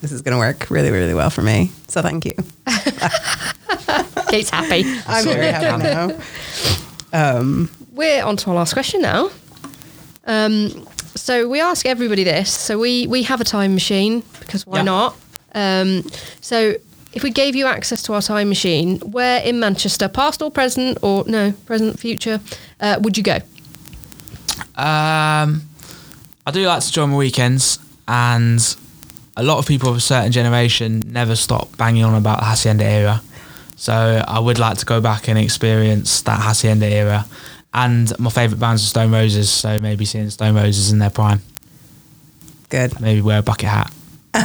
this 0.00 0.10
is 0.10 0.22
going 0.22 0.32
to 0.32 0.38
work 0.38 0.68
really, 0.68 0.90
really 0.90 1.14
well 1.14 1.30
for 1.30 1.42
me. 1.42 1.70
So 1.86 2.02
thank 2.02 2.24
you. 2.24 2.32
Kate's 4.28 4.50
happy. 4.50 4.84
I'm 5.06 5.24
Sorry, 5.24 5.36
very 5.36 5.52
happy 5.52 5.82
now. 5.82 6.18
Um, 7.12 7.70
We're 7.92 8.24
on 8.24 8.36
to 8.38 8.50
our 8.50 8.56
last 8.56 8.72
question 8.72 9.00
now. 9.02 9.30
Um, 10.26 10.86
so 11.14 11.48
we 11.48 11.60
ask 11.60 11.86
everybody 11.86 12.24
this. 12.24 12.52
So 12.52 12.78
we 12.78 13.06
we 13.06 13.22
have 13.22 13.40
a 13.40 13.44
time 13.44 13.74
machine 13.74 14.22
because 14.40 14.66
why 14.66 14.78
Yeah. 14.78 14.82
not? 14.82 15.16
Um, 15.54 16.04
so 16.40 16.74
if 17.12 17.22
we 17.22 17.30
gave 17.30 17.56
you 17.56 17.66
access 17.66 18.02
to 18.02 18.12
our 18.12 18.20
time 18.22 18.48
machine, 18.48 18.98
where 19.00 19.40
in 19.42 19.58
Manchester, 19.60 20.08
past 20.08 20.42
or 20.42 20.50
present, 20.50 20.98
or 21.02 21.24
no, 21.26 21.52
present, 21.64 21.98
future, 21.98 22.40
uh, 22.80 22.98
would 23.00 23.16
you 23.16 23.22
go? 23.22 23.38
Um, 24.76 25.62
I 26.44 26.50
do 26.52 26.66
like 26.66 26.82
to 26.82 26.92
join 26.92 27.10
my 27.10 27.16
weekends, 27.16 27.78
and 28.06 28.60
a 29.36 29.42
lot 29.42 29.58
of 29.58 29.66
people 29.66 29.88
of 29.88 29.96
a 29.96 30.00
certain 30.00 30.32
generation 30.32 31.02
never 31.06 31.34
stop 31.36 31.74
banging 31.78 32.04
on 32.04 32.14
about 32.14 32.40
the 32.40 32.44
Hacienda 32.46 32.84
era. 32.84 33.22
So 33.76 34.24
I 34.26 34.38
would 34.38 34.58
like 34.58 34.78
to 34.78 34.86
go 34.86 35.00
back 35.00 35.28
and 35.28 35.38
experience 35.38 36.22
that 36.22 36.40
Hacienda 36.40 36.86
era. 36.86 37.26
And 37.74 38.18
my 38.18 38.30
favourite 38.30 38.58
bands 38.58 38.82
are 38.82 38.86
Stone 38.86 39.12
Roses, 39.12 39.50
so 39.50 39.78
maybe 39.80 40.04
seeing 40.06 40.30
Stone 40.30 40.54
Roses 40.56 40.90
in 40.92 40.98
their 40.98 41.10
prime. 41.10 41.40
good. 42.70 42.98
Maybe 43.00 43.20
wear 43.20 43.40
a 43.40 43.42
bucket 43.42 43.68
hat. 43.68 43.92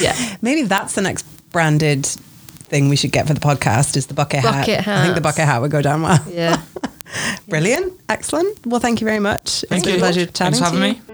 Yeah. 0.00 0.36
Maybe 0.40 0.62
that's 0.62 0.94
the 0.94 1.02
next 1.02 1.24
branded 1.52 2.06
thing 2.06 2.88
we 2.88 2.96
should 2.96 3.12
get 3.12 3.26
for 3.26 3.34
the 3.34 3.40
podcast 3.40 3.96
is 3.96 4.06
the 4.06 4.14
bucket, 4.14 4.42
Bucket 4.42 4.80
hat. 4.80 4.98
I 5.00 5.02
think 5.04 5.14
the 5.14 5.20
bucket 5.20 5.44
hat 5.44 5.60
would 5.60 5.70
go 5.70 5.82
down 5.82 6.02
well. 6.02 6.18
Yeah. 6.30 6.60
Brilliant. 7.48 7.92
Excellent. 8.08 8.66
Well, 8.66 8.80
thank 8.80 9.00
you 9.00 9.04
very 9.06 9.20
much. 9.20 9.64
Thank 9.68 9.80
it's 9.80 9.84
been 9.84 9.92
you. 9.94 9.96
a 9.98 10.00
pleasure 10.00 10.26
chatting 10.26 10.54
Thanks 10.54 10.58
for 10.58 10.64
having 10.64 10.80
to 10.80 10.86
you. 10.88 10.94
me. 10.94 11.11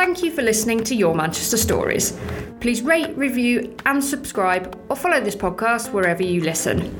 Thank 0.00 0.22
you 0.22 0.30
for 0.30 0.40
listening 0.40 0.82
to 0.84 0.94
Your 0.94 1.14
Manchester 1.14 1.58
Stories. 1.58 2.18
Please 2.60 2.80
rate, 2.80 3.14
review, 3.18 3.76
and 3.84 4.02
subscribe, 4.02 4.80
or 4.88 4.96
follow 4.96 5.20
this 5.20 5.36
podcast 5.36 5.92
wherever 5.92 6.22
you 6.22 6.40
listen. 6.40 6.96